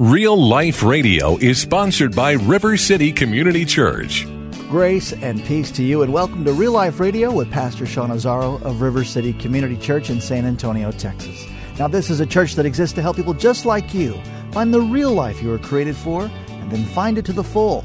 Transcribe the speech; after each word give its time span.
Real 0.00 0.36
Life 0.36 0.82
Radio 0.82 1.36
is 1.36 1.60
sponsored 1.60 2.16
by 2.16 2.32
River 2.32 2.76
City 2.76 3.12
Community 3.12 3.64
Church. 3.64 4.26
Grace 4.68 5.12
and 5.12 5.40
peace 5.44 5.70
to 5.70 5.84
you, 5.84 6.02
and 6.02 6.12
welcome 6.12 6.44
to 6.44 6.52
Real 6.52 6.72
Life 6.72 6.98
Radio 6.98 7.32
with 7.32 7.48
Pastor 7.52 7.86
Sean 7.86 8.10
Azzaro 8.10 8.60
of 8.62 8.80
River 8.80 9.04
City 9.04 9.32
Community 9.34 9.76
Church 9.76 10.10
in 10.10 10.20
San 10.20 10.46
Antonio, 10.46 10.90
Texas. 10.90 11.46
Now, 11.78 11.86
this 11.86 12.10
is 12.10 12.18
a 12.18 12.26
church 12.26 12.56
that 12.56 12.66
exists 12.66 12.92
to 12.96 13.02
help 13.02 13.14
people 13.14 13.34
just 13.34 13.66
like 13.66 13.94
you 13.94 14.20
find 14.50 14.74
the 14.74 14.80
real 14.80 15.12
life 15.12 15.40
you 15.40 15.48
were 15.48 15.60
created 15.60 15.94
for 15.94 16.28
and 16.48 16.72
then 16.72 16.84
find 16.86 17.16
it 17.16 17.24
to 17.26 17.32
the 17.32 17.44
full. 17.44 17.84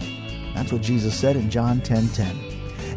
That's 0.55 0.71
what 0.71 0.81
Jesus 0.81 1.13
said 1.15 1.35
in 1.35 1.51
John 1.51 1.79
10 1.79 2.07
10. 2.07 2.35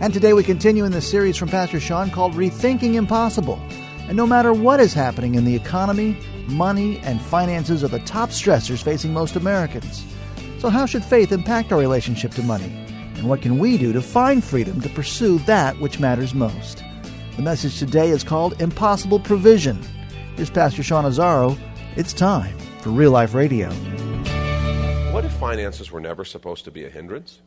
And 0.00 0.14
today 0.14 0.32
we 0.32 0.42
continue 0.42 0.86
in 0.86 0.92
the 0.92 1.02
series 1.02 1.36
from 1.36 1.50
Pastor 1.50 1.80
Sean 1.80 2.10
called 2.10 2.32
Rethinking 2.32 2.94
Impossible. 2.94 3.60
And 4.08 4.16
no 4.16 4.26
matter 4.26 4.54
what 4.54 4.80
is 4.80 4.94
happening 4.94 5.34
in 5.34 5.44
the 5.44 5.54
economy, 5.54 6.16
money 6.48 6.98
and 6.98 7.20
finances 7.20 7.82
are 7.82 7.88
the 7.88 7.98
top 8.00 8.30
stressors 8.30 8.82
facing 8.82 9.12
most 9.12 9.36
Americans. 9.36 10.04
So, 10.58 10.68
how 10.68 10.86
should 10.86 11.04
faith 11.04 11.32
impact 11.32 11.72
our 11.72 11.78
relationship 11.78 12.32
to 12.32 12.42
money? 12.42 12.72
And 13.16 13.28
what 13.28 13.42
can 13.42 13.58
we 13.58 13.78
do 13.78 13.92
to 13.92 14.02
find 14.02 14.42
freedom 14.42 14.80
to 14.80 14.88
pursue 14.88 15.38
that 15.40 15.78
which 15.80 16.00
matters 16.00 16.34
most? 16.34 16.82
The 17.36 17.42
message 17.42 17.78
today 17.78 18.10
is 18.10 18.24
called 18.24 18.60
Impossible 18.60 19.20
Provision. 19.20 19.80
Here's 20.36 20.50
Pastor 20.50 20.82
Sean 20.82 21.04
Azzaro. 21.04 21.58
It's 21.96 22.12
time 22.12 22.56
for 22.80 22.90
Real 22.90 23.10
Life 23.10 23.34
Radio. 23.34 23.70
What 25.12 25.24
if 25.24 25.32
finances 25.32 25.90
were 25.90 26.00
never 26.00 26.24
supposed 26.24 26.64
to 26.64 26.70
be 26.70 26.84
a 26.84 26.90
hindrance? 26.90 27.40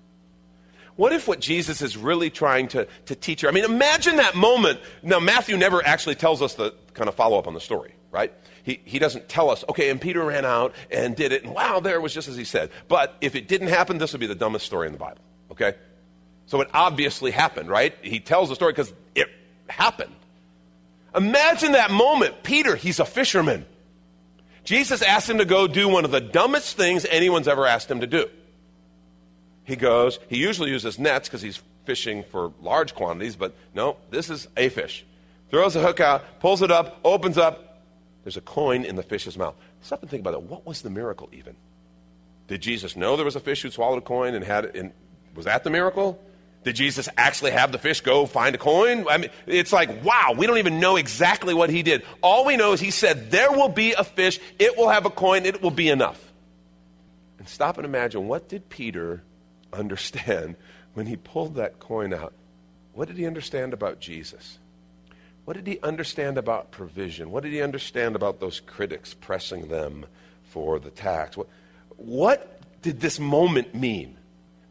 What 0.95 1.11
if 1.11 1.27
what 1.27 1.39
Jesus 1.41 1.81
is 1.81 1.97
really 1.97 2.30
trying 2.30 2.69
to, 2.69 2.87
to 3.07 3.15
teach 3.15 3.41
her? 3.41 3.49
I 3.49 3.52
mean, 3.52 3.65
imagine 3.65 4.15
that 4.15 4.35
moment. 4.35 4.80
Now, 5.03 5.19
Matthew 5.19 5.57
never 5.57 5.85
actually 5.85 6.15
tells 6.15 6.41
us 6.41 6.53
the 6.53 6.73
kind 6.93 7.09
of 7.09 7.15
follow 7.15 7.37
up 7.37 7.47
on 7.47 7.53
the 7.53 7.59
story, 7.59 7.95
right? 8.11 8.31
He, 8.66 8.81
he 8.83 8.97
doesn't 8.97 9.30
tell 9.30 9.52
us, 9.52 9.63
okay, 9.69 9.91
and 9.91 10.02
Peter 10.02 10.23
ran 10.23 10.44
out 10.44 10.73
and 10.89 11.16
did 11.16 11.31
it, 11.31 11.44
and 11.44 11.53
wow, 11.53 11.80
there 11.80 12.02
was 12.02 12.16
just 12.16 12.27
as 12.27 12.35
he 12.35 12.44
said. 12.44 12.71
But 12.88 13.16
if 13.21 13.35
it 13.35 13.47
didn't 13.47 13.67
happen, 13.67 13.99
this 13.99 14.11
would 14.11 14.19
be 14.19 14.25
the 14.25 14.33
dumbest 14.33 14.66
story 14.66 14.88
in 14.88 14.94
the 14.94 14.97
Bible, 14.97 15.21
okay? 15.52 15.75
So 16.47 16.61
it 16.61 16.69
obviously 16.73 17.30
happened, 17.30 17.69
right? 17.69 17.95
He 18.02 18.19
tells 18.19 18.49
the 18.49 18.55
story 18.55 18.73
because 18.73 18.91
it 19.13 19.27
happened. 19.67 20.16
Imagine 21.16 21.73
that 21.73 21.91
moment. 21.91 22.41
Peter, 22.41 22.75
he's 22.75 22.99
a 22.99 23.05
fisherman. 23.05 23.67
Jesus 24.63 25.03
asked 25.03 25.30
him 25.30 25.38
to 25.38 25.45
go 25.45 25.67
do 25.67 25.88
one 25.88 26.03
of 26.03 26.09
the 26.11 26.19
dumbest 26.19 26.75
things 26.75 27.05
anyone's 27.05 27.47
ever 27.47 27.67
asked 27.67 27.89
him 27.89 27.99
to 27.99 28.08
do. 28.08 28.27
He 29.63 29.75
goes, 29.75 30.17
he 30.27 30.38
usually 30.38 30.71
uses 30.71 30.97
nets 30.97 31.30
because 31.30 31.43
he's 31.43 31.61
fishing 31.86 32.23
for 32.23 32.52
large 32.61 32.95
quantities, 32.95 33.36
but 33.36 33.53
no, 33.75 33.97
this 34.09 34.31
is 34.31 34.47
a 34.58 34.69
fish. 34.69 35.05
Throws 35.52 35.75
the 35.75 35.81
hook 35.81 35.99
out, 35.99 36.39
pulls 36.39 36.63
it 36.63 36.71
up, 36.71 36.99
opens 37.03 37.38
up. 37.38 37.64
There's 38.25 38.37
a 38.37 38.41
coin 38.41 38.85
in 38.85 38.95
the 38.95 39.03
fish's 39.03 39.37
mouth. 39.37 39.55
Stop 39.81 40.01
and 40.01 40.09
think 40.09 40.21
about 40.21 40.33
it. 40.33 40.41
What 40.41 40.65
was 40.65 40.81
the 40.81 40.89
miracle 40.89 41.29
even? 41.31 41.55
Did 42.47 42.59
Jesus 42.59 42.95
know 42.95 43.15
there 43.15 43.23
was 43.23 43.35
a 43.35 43.39
fish 43.39 43.61
who 43.61 43.69
swallowed 43.69 43.99
a 43.99 44.01
coin 44.01 44.33
and 44.33 44.43
had 44.43 44.65
it? 44.65 44.75
In, 44.75 44.93
was 45.35 45.45
that 45.45 45.63
the 45.63 45.69
miracle? 45.69 46.19
Did 46.63 46.75
Jesus 46.75 47.07
actually 47.17 47.51
have 47.51 47.71
the 47.71 47.77
fish 47.77 48.01
go 48.01 48.25
find 48.25 48.55
a 48.55 48.57
coin? 48.57 49.05
I 49.07 49.19
mean, 49.19 49.30
it's 49.45 49.71
like, 49.71 50.03
wow, 50.03 50.33
we 50.35 50.47
don't 50.47 50.58
even 50.58 50.80
know 50.80 50.95
exactly 50.95 51.53
what 51.53 51.69
he 51.69 51.83
did. 51.83 52.03
All 52.23 52.45
we 52.45 52.58
know 52.58 52.73
is 52.73 52.80
he 52.80 52.89
said, 52.89 53.30
There 53.30 53.52
will 53.52 53.69
be 53.69 53.93
a 53.93 54.03
fish, 54.03 54.39
it 54.58 54.75
will 54.75 54.89
have 54.89 55.05
a 55.05 55.11
coin, 55.11 55.45
it 55.45 55.61
will 55.61 55.69
be 55.69 55.87
enough. 55.89 56.19
And 57.37 57.47
stop 57.47 57.77
and 57.77 57.85
imagine 57.85 58.27
what 58.27 58.49
did 58.49 58.69
Peter 58.69 59.21
understand 59.71 60.55
when 60.95 61.05
he 61.05 61.15
pulled 61.15 61.55
that 61.55 61.77
coin 61.77 62.11
out? 62.11 62.33
What 62.93 63.08
did 63.08 63.17
he 63.17 63.27
understand 63.27 63.73
about 63.73 63.99
Jesus? 63.99 64.58
What 65.45 65.54
did 65.56 65.67
he 65.67 65.80
understand 65.82 66.39
about 66.39 66.72
provision? 66.72 67.30
What 67.30 67.44
did 67.44 67.54
he 67.54 67.61
understand 67.61 68.16
about 68.16 68.39
those 68.39 68.60
critics 68.60 69.14
pressing 69.14 69.67
them 69.67 70.08
for 70.44 70.80
the 70.80 70.89
tax? 70.89 71.38
What, 71.38 71.48
what 71.98 72.82
did 72.82 73.00
this 73.00 73.20
moment 73.20 73.76
mean? 73.76 74.17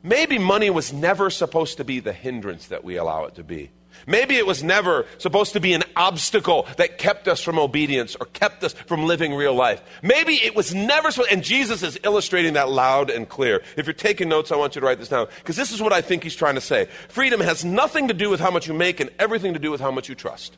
Maybe 0.02 0.38
money 0.38 0.70
was 0.70 0.92
never 0.92 1.30
supposed 1.30 1.78
to 1.78 1.84
be 1.84 2.00
the 2.00 2.12
hindrance 2.12 2.66
that 2.66 2.84
we 2.84 2.96
allow 2.96 3.24
it 3.24 3.36
to 3.36 3.44
be. 3.44 3.70
Maybe 4.06 4.36
it 4.36 4.46
was 4.46 4.62
never 4.62 5.06
supposed 5.18 5.52
to 5.52 5.60
be 5.60 5.72
an 5.72 5.84
obstacle 5.96 6.66
that 6.76 6.98
kept 6.98 7.28
us 7.28 7.40
from 7.40 7.58
obedience 7.58 8.16
or 8.16 8.26
kept 8.26 8.64
us 8.64 8.72
from 8.72 9.04
living 9.04 9.34
real 9.34 9.54
life. 9.54 9.80
Maybe 10.02 10.34
it 10.34 10.56
was 10.56 10.74
never 10.74 11.12
supposed, 11.12 11.32
and 11.32 11.44
Jesus 11.44 11.82
is 11.84 11.98
illustrating 12.02 12.54
that 12.54 12.68
loud 12.68 13.08
and 13.08 13.28
clear. 13.28 13.62
If 13.76 13.86
you're 13.86 13.94
taking 13.94 14.28
notes, 14.28 14.50
I 14.50 14.56
want 14.56 14.74
you 14.74 14.80
to 14.80 14.86
write 14.86 14.98
this 14.98 15.08
down, 15.08 15.28
because 15.38 15.56
this 15.56 15.70
is 15.70 15.80
what 15.80 15.92
I 15.92 16.00
think 16.00 16.24
he's 16.24 16.34
trying 16.34 16.56
to 16.56 16.60
say. 16.60 16.86
Freedom 17.08 17.40
has 17.40 17.64
nothing 17.64 18.08
to 18.08 18.14
do 18.14 18.28
with 18.28 18.40
how 18.40 18.50
much 18.50 18.66
you 18.66 18.74
make 18.74 18.98
and 18.98 19.10
everything 19.20 19.54
to 19.54 19.60
do 19.60 19.70
with 19.70 19.80
how 19.80 19.92
much 19.92 20.08
you 20.08 20.16
trust. 20.16 20.56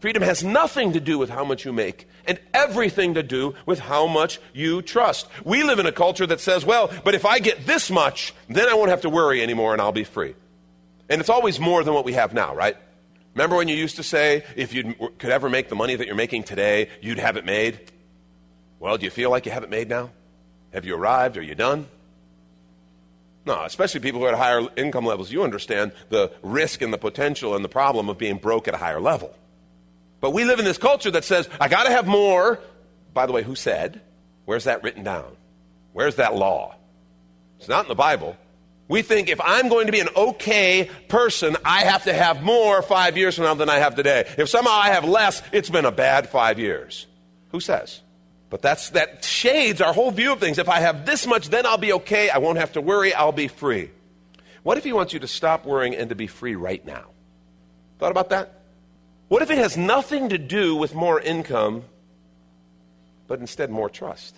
Freedom 0.00 0.22
has 0.22 0.42
nothing 0.42 0.94
to 0.94 1.00
do 1.00 1.18
with 1.18 1.28
how 1.28 1.44
much 1.44 1.66
you 1.66 1.72
make 1.74 2.08
and 2.26 2.40
everything 2.54 3.14
to 3.14 3.22
do 3.22 3.54
with 3.66 3.78
how 3.78 4.06
much 4.06 4.40
you 4.54 4.80
trust. 4.80 5.28
We 5.44 5.62
live 5.62 5.78
in 5.78 5.84
a 5.84 5.92
culture 5.92 6.26
that 6.26 6.40
says, 6.40 6.64
well, 6.64 6.90
but 7.04 7.14
if 7.14 7.26
I 7.26 7.38
get 7.38 7.66
this 7.66 7.90
much, 7.90 8.34
then 8.48 8.66
I 8.66 8.74
won't 8.74 8.88
have 8.88 9.02
to 9.02 9.10
worry 9.10 9.42
anymore 9.42 9.74
and 9.74 9.80
I'll 9.80 9.92
be 9.92 10.04
free. 10.04 10.34
And 11.10 11.20
it's 11.20 11.28
always 11.28 11.60
more 11.60 11.84
than 11.84 11.92
what 11.92 12.06
we 12.06 12.14
have 12.14 12.32
now, 12.32 12.54
right? 12.54 12.76
Remember 13.34 13.56
when 13.56 13.68
you 13.68 13.76
used 13.76 13.96
to 13.96 14.02
say, 14.02 14.44
if 14.56 14.72
you 14.72 14.94
could 15.18 15.30
ever 15.30 15.50
make 15.50 15.68
the 15.68 15.76
money 15.76 15.96
that 15.96 16.06
you're 16.06 16.16
making 16.16 16.44
today, 16.44 16.88
you'd 17.02 17.18
have 17.18 17.36
it 17.36 17.44
made? 17.44 17.92
Well, 18.78 18.96
do 18.96 19.04
you 19.04 19.10
feel 19.10 19.30
like 19.30 19.44
you 19.44 19.52
have 19.52 19.64
it 19.64 19.70
made 19.70 19.88
now? 19.88 20.10
Have 20.72 20.86
you 20.86 20.96
arrived? 20.96 21.36
Are 21.36 21.42
you 21.42 21.54
done? 21.54 21.88
No, 23.44 23.64
especially 23.64 24.00
people 24.00 24.20
who 24.20 24.26
are 24.26 24.32
at 24.32 24.38
higher 24.38 24.66
income 24.76 25.04
levels, 25.04 25.30
you 25.30 25.42
understand 25.42 25.92
the 26.08 26.32
risk 26.42 26.80
and 26.80 26.92
the 26.92 26.98
potential 26.98 27.54
and 27.54 27.64
the 27.64 27.68
problem 27.68 28.08
of 28.08 28.16
being 28.16 28.38
broke 28.38 28.66
at 28.66 28.74
a 28.74 28.78
higher 28.78 29.00
level. 29.00 29.34
But 30.20 30.32
we 30.32 30.44
live 30.44 30.58
in 30.58 30.64
this 30.64 30.78
culture 30.78 31.10
that 31.10 31.24
says, 31.24 31.48
I 31.60 31.68
got 31.68 31.84
to 31.84 31.90
have 31.90 32.06
more. 32.06 32.60
By 33.14 33.26
the 33.26 33.32
way, 33.32 33.42
who 33.42 33.54
said? 33.54 34.00
Where's 34.44 34.64
that 34.64 34.82
written 34.82 35.02
down? 35.02 35.36
Where's 35.92 36.16
that 36.16 36.34
law? 36.34 36.76
It's 37.58 37.68
not 37.68 37.84
in 37.84 37.88
the 37.88 37.94
Bible. 37.94 38.36
We 38.88 39.02
think 39.02 39.28
if 39.28 39.40
I'm 39.40 39.68
going 39.68 39.86
to 39.86 39.92
be 39.92 40.00
an 40.00 40.08
okay 40.16 40.90
person, 41.08 41.56
I 41.64 41.84
have 41.84 42.04
to 42.04 42.12
have 42.12 42.42
more 42.42 42.82
five 42.82 43.16
years 43.16 43.36
from 43.36 43.44
now 43.44 43.54
than 43.54 43.70
I 43.70 43.78
have 43.78 43.94
today. 43.94 44.28
If 44.36 44.48
somehow 44.48 44.72
I 44.72 44.88
have 44.90 45.04
less, 45.04 45.42
it's 45.52 45.70
been 45.70 45.84
a 45.84 45.92
bad 45.92 46.28
five 46.28 46.58
years. 46.58 47.06
Who 47.50 47.60
says? 47.60 48.00
But 48.50 48.62
that's, 48.62 48.90
that 48.90 49.24
shades 49.24 49.80
our 49.80 49.92
whole 49.92 50.10
view 50.10 50.32
of 50.32 50.40
things. 50.40 50.58
If 50.58 50.68
I 50.68 50.80
have 50.80 51.06
this 51.06 51.26
much, 51.26 51.50
then 51.50 51.66
I'll 51.66 51.78
be 51.78 51.92
okay. 51.92 52.30
I 52.30 52.38
won't 52.38 52.58
have 52.58 52.72
to 52.72 52.80
worry. 52.80 53.14
I'll 53.14 53.30
be 53.30 53.46
free. 53.46 53.90
What 54.64 54.76
if 54.76 54.84
he 54.84 54.92
wants 54.92 55.12
you 55.12 55.20
to 55.20 55.28
stop 55.28 55.64
worrying 55.64 55.94
and 55.94 56.08
to 56.08 56.16
be 56.16 56.26
free 56.26 56.56
right 56.56 56.84
now? 56.84 57.04
Thought 58.00 58.10
about 58.10 58.30
that? 58.30 58.59
What 59.30 59.42
if 59.42 59.50
it 59.52 59.58
has 59.58 59.76
nothing 59.76 60.30
to 60.30 60.38
do 60.38 60.74
with 60.74 60.92
more 60.92 61.20
income, 61.20 61.84
but 63.28 63.38
instead 63.38 63.70
more 63.70 63.88
trust? 63.88 64.34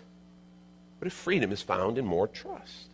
What 0.98 1.06
if 1.06 1.14
freedom 1.14 1.50
is 1.50 1.62
found 1.62 1.96
in 1.96 2.04
more 2.04 2.28
trust? 2.28 2.88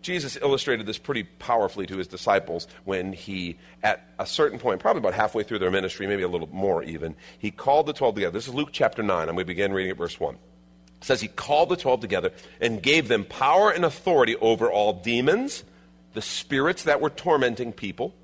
Jesus 0.00 0.38
illustrated 0.40 0.86
this 0.86 0.96
pretty 0.96 1.24
powerfully 1.24 1.84
to 1.88 1.98
his 1.98 2.06
disciples 2.06 2.66
when 2.84 3.12
he, 3.12 3.58
at 3.82 4.08
a 4.18 4.24
certain 4.24 4.58
point, 4.58 4.80
probably 4.80 5.00
about 5.00 5.12
halfway 5.12 5.42
through 5.42 5.58
their 5.58 5.70
ministry, 5.70 6.06
maybe 6.06 6.22
a 6.22 6.28
little 6.28 6.48
more 6.50 6.82
even, 6.82 7.16
he 7.38 7.50
called 7.50 7.84
the 7.84 7.92
12 7.92 8.14
together. 8.14 8.32
This 8.32 8.48
is 8.48 8.54
Luke 8.54 8.70
chapter 8.72 9.02
9, 9.02 9.28
and 9.28 9.36
we 9.36 9.44
begin 9.44 9.74
reading 9.74 9.90
at 9.90 9.98
verse 9.98 10.18
1. 10.18 10.36
It 10.36 10.40
says 11.02 11.20
he 11.20 11.28
called 11.28 11.68
the 11.68 11.76
12 11.76 12.00
together 12.00 12.32
and 12.62 12.82
gave 12.82 13.08
them 13.08 13.26
power 13.26 13.70
and 13.70 13.84
authority 13.84 14.36
over 14.36 14.72
all 14.72 14.94
demons, 14.94 15.64
the 16.14 16.22
spirits 16.22 16.84
that 16.84 17.02
were 17.02 17.10
tormenting 17.10 17.74
people, 17.74 18.14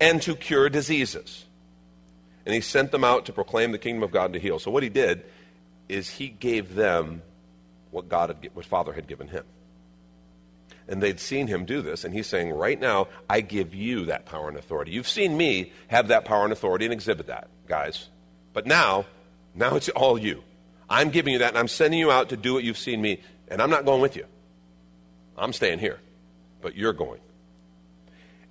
and 0.00 0.20
to 0.22 0.34
cure 0.34 0.68
diseases 0.68 1.45
and 2.46 2.54
he 2.54 2.60
sent 2.60 2.92
them 2.92 3.02
out 3.02 3.26
to 3.26 3.32
proclaim 3.32 3.72
the 3.72 3.78
kingdom 3.78 4.04
of 4.04 4.12
God 4.12 4.26
and 4.26 4.34
to 4.34 4.40
heal. 4.40 4.60
So 4.60 4.70
what 4.70 4.84
he 4.84 4.88
did 4.88 5.24
is 5.88 6.08
he 6.08 6.28
gave 6.28 6.76
them 6.76 7.22
what 7.90 8.08
God 8.08 8.30
had, 8.30 8.50
what 8.54 8.64
Father 8.64 8.92
had 8.92 9.08
given 9.08 9.28
him. 9.28 9.44
And 10.88 11.02
they'd 11.02 11.18
seen 11.18 11.48
him 11.48 11.64
do 11.64 11.82
this, 11.82 12.04
and 12.04 12.14
he's 12.14 12.28
saying, 12.28 12.52
Right 12.52 12.80
now, 12.80 13.08
I 13.28 13.40
give 13.40 13.74
you 13.74 14.06
that 14.06 14.24
power 14.24 14.48
and 14.48 14.56
authority. 14.56 14.92
You've 14.92 15.08
seen 15.08 15.36
me 15.36 15.72
have 15.88 16.08
that 16.08 16.24
power 16.24 16.44
and 16.44 16.52
authority 16.52 16.84
and 16.84 16.92
exhibit 16.92 17.26
that, 17.26 17.48
guys. 17.66 18.08
But 18.52 18.66
now, 18.66 19.06
now 19.52 19.74
it's 19.74 19.88
all 19.88 20.16
you. 20.16 20.44
I'm 20.88 21.10
giving 21.10 21.32
you 21.32 21.40
that, 21.40 21.48
and 21.48 21.58
I'm 21.58 21.66
sending 21.66 21.98
you 21.98 22.12
out 22.12 22.28
to 22.28 22.36
do 22.36 22.54
what 22.54 22.62
you've 22.62 22.78
seen 22.78 23.02
me, 23.02 23.20
and 23.48 23.60
I'm 23.60 23.70
not 23.70 23.84
going 23.84 24.00
with 24.00 24.14
you. 24.14 24.26
I'm 25.36 25.52
staying 25.52 25.80
here, 25.80 25.98
but 26.62 26.76
you're 26.76 26.92
going. 26.92 27.20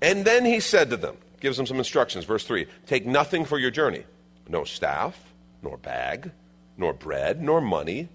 And 0.02 0.26
then 0.26 0.44
he 0.44 0.60
said 0.60 0.90
to 0.90 0.98
them, 0.98 1.16
gives 1.46 1.58
them 1.58 1.68
some 1.68 1.78
instructions. 1.78 2.26
Verse 2.26 2.44
3 2.44 2.66
Take 2.88 3.06
nothing 3.06 3.46
for 3.46 3.60
your 3.60 3.70
journey 3.70 4.04
no 4.50 4.64
staff, 4.64 5.34
nor 5.62 5.78
bag, 5.78 6.32
nor 6.76 6.92
bread, 6.92 7.40
nor 7.42 7.62
money, 7.62 8.10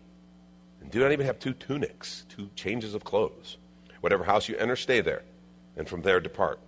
And 0.80 0.90
Do 0.90 0.98
not 0.98 1.12
even 1.12 1.26
have 1.26 1.38
two 1.38 1.52
tunics, 1.52 2.24
two 2.28 2.50
changes 2.56 2.92
of 2.92 3.04
clothes. 3.04 3.56
Whatever 4.00 4.24
house 4.24 4.48
you 4.48 4.56
enter, 4.56 4.74
stay 4.74 5.00
there, 5.00 5.22
and 5.76 5.88
from 5.88 6.02
there 6.02 6.18
depart. 6.18 6.58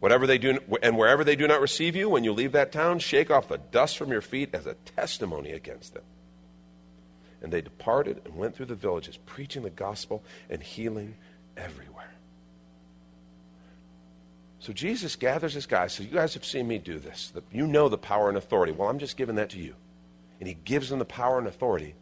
Whatever 0.00 0.26
they 0.26 0.38
do, 0.38 0.58
and 0.82 0.96
wherever 0.96 1.24
they 1.24 1.36
do 1.36 1.46
not 1.46 1.60
receive 1.60 1.94
you, 1.94 2.08
when 2.08 2.24
you 2.24 2.32
leave 2.32 2.52
that 2.52 2.72
town, 2.72 2.98
shake 2.98 3.30
off 3.30 3.48
the 3.48 3.58
dust 3.58 3.98
from 3.98 4.10
your 4.10 4.22
feet 4.22 4.54
as 4.54 4.64
a 4.64 4.74
testimony 4.96 5.50
against 5.50 5.92
them. 5.92 6.04
And 7.42 7.52
they 7.52 7.60
departed 7.60 8.22
and 8.24 8.36
went 8.36 8.56
through 8.56 8.66
the 8.66 8.74
villages, 8.74 9.18
preaching 9.26 9.62
the 9.62 9.70
gospel 9.70 10.22
and 10.48 10.62
healing 10.62 11.16
everywhere. 11.56 11.95
So 14.66 14.72
Jesus 14.72 15.14
gathers 15.14 15.54
his 15.54 15.64
guys. 15.64 15.92
So 15.92 16.02
you 16.02 16.08
guys 16.08 16.34
have 16.34 16.44
seen 16.44 16.66
me 16.66 16.78
do 16.78 16.98
this. 16.98 17.32
You 17.52 17.68
know 17.68 17.88
the 17.88 17.96
power 17.96 18.28
and 18.28 18.36
authority. 18.36 18.72
Well, 18.72 18.88
I'm 18.88 18.98
just 18.98 19.16
giving 19.16 19.36
that 19.36 19.50
to 19.50 19.60
you. 19.60 19.76
And 20.40 20.48
he 20.48 20.54
gives 20.54 20.88
them 20.88 20.98
the 20.98 21.04
power 21.04 21.38
and 21.38 21.46
authority 21.46 21.94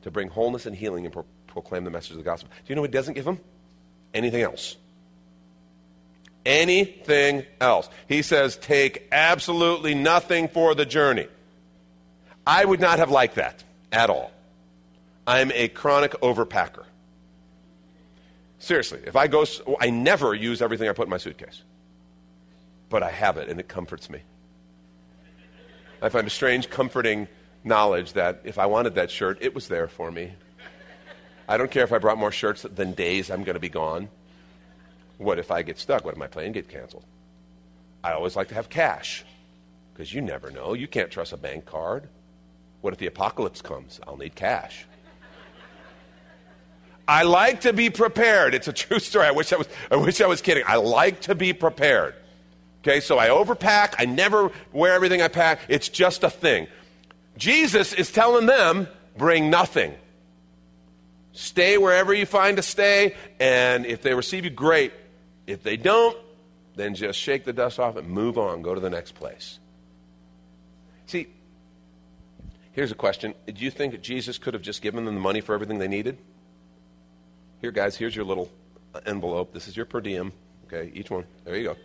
to 0.00 0.10
bring 0.10 0.28
wholeness 0.30 0.64
and 0.64 0.74
healing 0.74 1.04
and 1.04 1.12
pro- 1.12 1.26
proclaim 1.48 1.84
the 1.84 1.90
message 1.90 2.12
of 2.12 2.16
the 2.16 2.22
gospel. 2.22 2.48
Do 2.48 2.70
you 2.70 2.76
know 2.76 2.80
what 2.80 2.88
he 2.88 2.92
doesn't 2.92 3.12
give 3.12 3.26
them? 3.26 3.38
Anything 4.14 4.40
else. 4.40 4.78
Anything 6.46 7.44
else. 7.60 7.90
He 8.06 8.22
says, 8.22 8.56
take 8.56 9.06
absolutely 9.12 9.94
nothing 9.94 10.48
for 10.48 10.74
the 10.74 10.86
journey. 10.86 11.28
I 12.46 12.64
would 12.64 12.80
not 12.80 13.00
have 13.00 13.10
liked 13.10 13.34
that 13.34 13.62
at 13.92 14.08
all. 14.08 14.30
I'm 15.26 15.52
a 15.52 15.68
chronic 15.68 16.12
overpacker. 16.22 16.84
Seriously, 18.60 19.00
if 19.04 19.14
I 19.14 19.26
go, 19.26 19.44
I 19.78 19.90
never 19.90 20.34
use 20.34 20.62
everything 20.62 20.88
I 20.88 20.94
put 20.94 21.06
in 21.06 21.10
my 21.10 21.18
suitcase. 21.18 21.64
But 22.88 23.02
I 23.02 23.10
have 23.10 23.36
it 23.36 23.48
and 23.48 23.60
it 23.60 23.68
comforts 23.68 24.08
me. 24.08 24.20
I 26.00 26.08
find 26.08 26.26
a 26.26 26.30
strange, 26.30 26.70
comforting 26.70 27.28
knowledge 27.64 28.12
that 28.14 28.40
if 28.44 28.58
I 28.58 28.66
wanted 28.66 28.94
that 28.94 29.10
shirt, 29.10 29.38
it 29.40 29.54
was 29.54 29.68
there 29.68 29.88
for 29.88 30.10
me. 30.10 30.32
I 31.48 31.56
don't 31.56 31.70
care 31.70 31.84
if 31.84 31.92
I 31.92 31.98
brought 31.98 32.18
more 32.18 32.30
shirts 32.30 32.62
than 32.62 32.92
days 32.92 33.30
I'm 33.30 33.42
going 33.42 33.54
to 33.54 33.60
be 33.60 33.68
gone. 33.68 34.08
What 35.16 35.38
if 35.38 35.50
I 35.50 35.62
get 35.62 35.78
stuck? 35.78 36.04
What 36.04 36.12
if 36.12 36.18
my 36.18 36.26
plane 36.26 36.52
get 36.52 36.68
canceled? 36.68 37.04
I 38.04 38.12
always 38.12 38.36
like 38.36 38.48
to 38.48 38.54
have 38.54 38.68
cash 38.68 39.24
because 39.92 40.12
you 40.14 40.20
never 40.20 40.50
know. 40.50 40.74
You 40.74 40.86
can't 40.86 41.10
trust 41.10 41.32
a 41.32 41.36
bank 41.36 41.66
card. 41.66 42.08
What 42.80 42.92
if 42.92 43.00
the 43.00 43.06
apocalypse 43.06 43.60
comes? 43.60 43.98
I'll 44.06 44.16
need 44.16 44.36
cash. 44.36 44.86
I 47.08 47.22
like 47.22 47.62
to 47.62 47.72
be 47.72 47.90
prepared. 47.90 48.54
It's 48.54 48.68
a 48.68 48.72
true 48.72 48.98
story. 48.98 49.26
I 49.26 49.30
wish 49.30 49.52
I 49.52 49.56
was, 49.56 49.68
I 49.90 49.96
wish 49.96 50.20
I 50.20 50.26
was 50.26 50.42
kidding. 50.42 50.62
I 50.66 50.76
like 50.76 51.22
to 51.22 51.34
be 51.34 51.54
prepared. 51.54 52.14
Okay, 52.88 53.00
so 53.00 53.18
I 53.18 53.28
overpack. 53.28 53.96
I 53.98 54.06
never 54.06 54.50
wear 54.72 54.94
everything 54.94 55.20
I 55.20 55.28
pack. 55.28 55.60
It's 55.68 55.90
just 55.90 56.24
a 56.24 56.30
thing. 56.30 56.68
Jesus 57.36 57.92
is 57.92 58.10
telling 58.10 58.46
them, 58.46 58.88
bring 59.14 59.50
nothing. 59.50 59.94
Stay 61.34 61.76
wherever 61.76 62.14
you 62.14 62.24
find 62.24 62.56
to 62.56 62.62
stay, 62.62 63.14
and 63.38 63.84
if 63.84 64.00
they 64.00 64.14
receive 64.14 64.44
you, 64.44 64.50
great. 64.50 64.94
If 65.46 65.62
they 65.62 65.76
don't, 65.76 66.16
then 66.76 66.94
just 66.94 67.18
shake 67.18 67.44
the 67.44 67.52
dust 67.52 67.78
off 67.78 67.96
and 67.96 68.08
move 68.08 68.38
on, 68.38 68.62
go 68.62 68.74
to 68.74 68.80
the 68.80 68.88
next 68.88 69.14
place. 69.14 69.58
See, 71.04 71.26
here's 72.72 72.90
a 72.90 72.94
question 72.94 73.34
Do 73.44 73.64
you 73.66 73.70
think 73.70 74.00
Jesus 74.00 74.38
could 74.38 74.54
have 74.54 74.62
just 74.62 74.80
given 74.80 75.04
them 75.04 75.14
the 75.14 75.20
money 75.20 75.42
for 75.42 75.54
everything 75.54 75.78
they 75.78 75.88
needed? 75.88 76.16
Here, 77.60 77.70
guys, 77.70 77.96
here's 77.96 78.16
your 78.16 78.24
little 78.24 78.50
envelope. 79.04 79.52
This 79.52 79.68
is 79.68 79.76
your 79.76 79.84
per 79.84 80.00
diem. 80.00 80.32
Okay, 80.66 80.90
each 80.94 81.10
one. 81.10 81.26
There 81.44 81.54
you 81.54 81.64
go. 81.64 81.76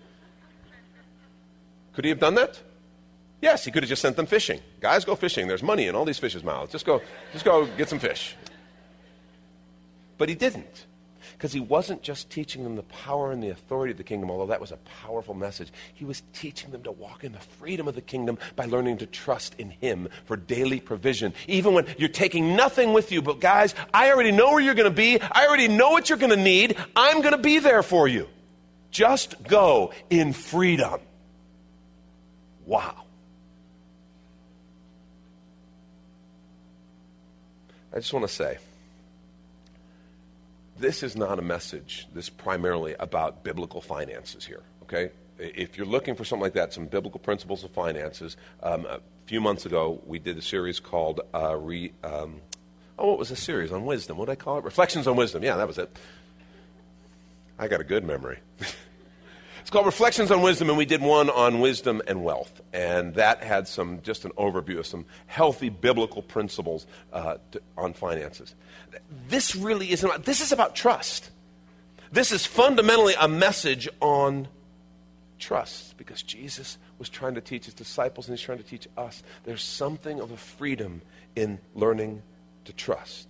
Could 1.94 2.06
he 2.06 2.10
have 2.10 2.20
done 2.20 2.36
that? 2.36 2.62
Yes, 3.42 3.66
he 3.66 3.72
could 3.72 3.84
have 3.84 3.90
just 3.90 4.02
sent 4.02 4.16
them 4.16 4.26
fishing. 4.26 4.62
Guys, 4.80 5.04
go 5.04 5.16
fishing. 5.16 5.48
There's 5.48 5.64
money 5.64 5.88
in 5.88 5.96
all 5.96 6.06
these 6.06 6.20
fish's 6.20 6.44
mouths. 6.44 6.72
Just 6.72 6.86
go, 6.86 7.02
just 7.34 7.44
go 7.44 7.66
get 7.78 7.90
some 7.90 8.00
fish. 8.00 8.36
But 10.18 10.30
he 10.30 10.36
didn't. 10.36 10.86
Because 11.34 11.52
he 11.52 11.60
wasn't 11.60 12.02
just 12.04 12.30
teaching 12.30 12.64
them 12.64 12.78
the 12.78 12.84
power 12.84 13.34
and 13.34 13.44
the 13.44 13.50
authority 13.50 13.92
of 13.92 13.98
the 13.98 14.04
kingdom, 14.06 14.32
although 14.32 14.46
that 14.46 14.62
was 14.62 14.72
a 14.72 14.78
powerful 14.78 15.34
message. 15.34 15.74
He 15.94 16.06
was 16.06 16.24
teaching 16.32 16.72
them 16.72 16.84
to 16.84 16.92
walk 16.92 17.26
in 17.26 17.34
the 17.34 17.40
freedom 17.40 17.88
of 17.88 17.96
the 17.96 18.02
kingdom 18.02 18.38
by 18.56 18.64
learning 18.66 19.00
to 19.00 19.06
trust 19.06 19.56
in 19.58 19.72
him 19.72 20.08
for 20.24 20.38
daily 20.38 20.80
provision. 20.80 21.34
Even 21.50 21.74
when 21.74 21.86
you're 21.98 22.08
taking 22.08 22.56
nothing 22.56 22.94
with 22.94 23.12
you, 23.12 23.22
but 23.22 23.42
guys, 23.42 23.76
I 23.94 24.10
already 24.12 24.32
know 24.32 24.52
where 24.52 24.62
you're 24.62 24.74
going 24.74 24.90
to 24.90 24.96
be. 24.96 25.20
I 25.20 25.48
already 25.48 25.68
know 25.68 25.90
what 25.90 26.08
you're 26.08 26.18
going 26.18 26.30
to 26.30 26.42
need. 26.42 26.78
I'm 26.96 27.20
going 27.20 27.34
to 27.34 27.42
be 27.42 27.60
there 27.60 27.84
for 27.84 28.08
you. 28.08 28.30
Just 28.90 29.44
go 29.44 29.92
in 30.10 30.32
freedom. 30.32 31.02
Wow. 32.66 33.04
I 37.94 37.98
just 37.98 38.14
want 38.14 38.28
to 38.28 38.34
say 38.34 38.58
this 40.78 41.04
is 41.04 41.16
not 41.16 41.38
a 41.38 41.42
message 41.42 42.08
this 42.14 42.30
primarily 42.30 42.96
about 43.00 43.44
biblical 43.44 43.82
finances 43.82 44.46
here, 44.46 44.64
okay? 44.84 45.12
If 45.38 45.78
you're 45.78 45.86
looking 45.86 46.16
for 46.16 46.26
something 46.26 46.44
like 46.44 46.54
that, 46.54 46.74
some 46.74 46.88
biblical 46.88 47.20
principles 47.20 47.64
of 47.64 47.72
finances, 47.72 48.36
um, 48.64 48.86
a 48.86 49.00
few 49.28 49.40
months 49.40 49.66
ago 49.66 50.02
we 50.06 50.18
did 50.18 50.38
a 50.38 50.42
series 50.42 50.80
called 50.80 51.22
uh, 51.34 51.56
re, 51.56 51.94
um, 52.04 52.42
oh, 52.98 53.10
what 53.10 53.20
was 53.20 53.30
the 53.30 53.36
series 53.36 53.72
on 53.72 53.86
wisdom? 53.86 54.18
What 54.18 54.26
did 54.26 54.34
I 54.34 54.36
call 54.36 54.58
it? 54.58 54.64
Reflections 54.64 55.08
on 55.08 55.16
Wisdom. 55.16 55.44
Yeah, 55.44 55.58
that 55.58 55.68
was 55.68 55.78
it. 55.78 55.96
I 57.60 57.68
got 57.68 57.82
a 57.82 57.84
good 57.84 58.04
memory. 58.04 58.40
Called 59.74 59.88
Reflections 59.88 60.30
on 60.30 60.44
Wisdom, 60.44 60.70
and 60.70 60.78
we 60.78 60.86
did 60.86 61.02
one 61.02 61.32
on 61.32 61.60
wisdom 61.60 62.00
and 62.06 62.24
wealth. 62.24 62.62
And 62.74 63.16
that 63.16 63.42
had 63.42 63.68
some, 63.68 64.04
just 64.04 64.24
an 64.24 64.30
overview 64.38 64.78
of 64.78 64.86
some 64.86 65.04
healthy 65.26 65.70
biblical 65.70 66.22
principles 66.22 66.86
uh, 67.12 67.38
to, 67.54 67.62
on 67.76 67.94
finances. 67.94 68.54
This 69.30 69.56
really 69.56 69.90
isn't 69.90 70.26
this 70.26 70.42
is 70.42 70.52
about 70.52 70.76
trust. 70.76 71.32
This 72.12 72.32
is 72.32 72.46
fundamentally 72.46 73.16
a 73.20 73.28
message 73.28 73.90
on 74.00 74.48
trust 75.40 75.98
because 75.98 76.22
Jesus 76.22 76.78
was 77.00 77.10
trying 77.10 77.34
to 77.34 77.42
teach 77.42 77.66
his 77.66 77.74
disciples 77.74 78.28
and 78.28 78.38
he's 78.38 78.46
trying 78.46 78.60
to 78.60 78.64
teach 78.64 78.88
us. 78.96 79.24
There's 79.44 79.64
something 79.64 80.20
of 80.20 80.30
a 80.30 80.38
freedom 80.38 81.02
in 81.36 81.58
learning 81.74 82.22
to 82.66 82.74
trust. 82.74 83.28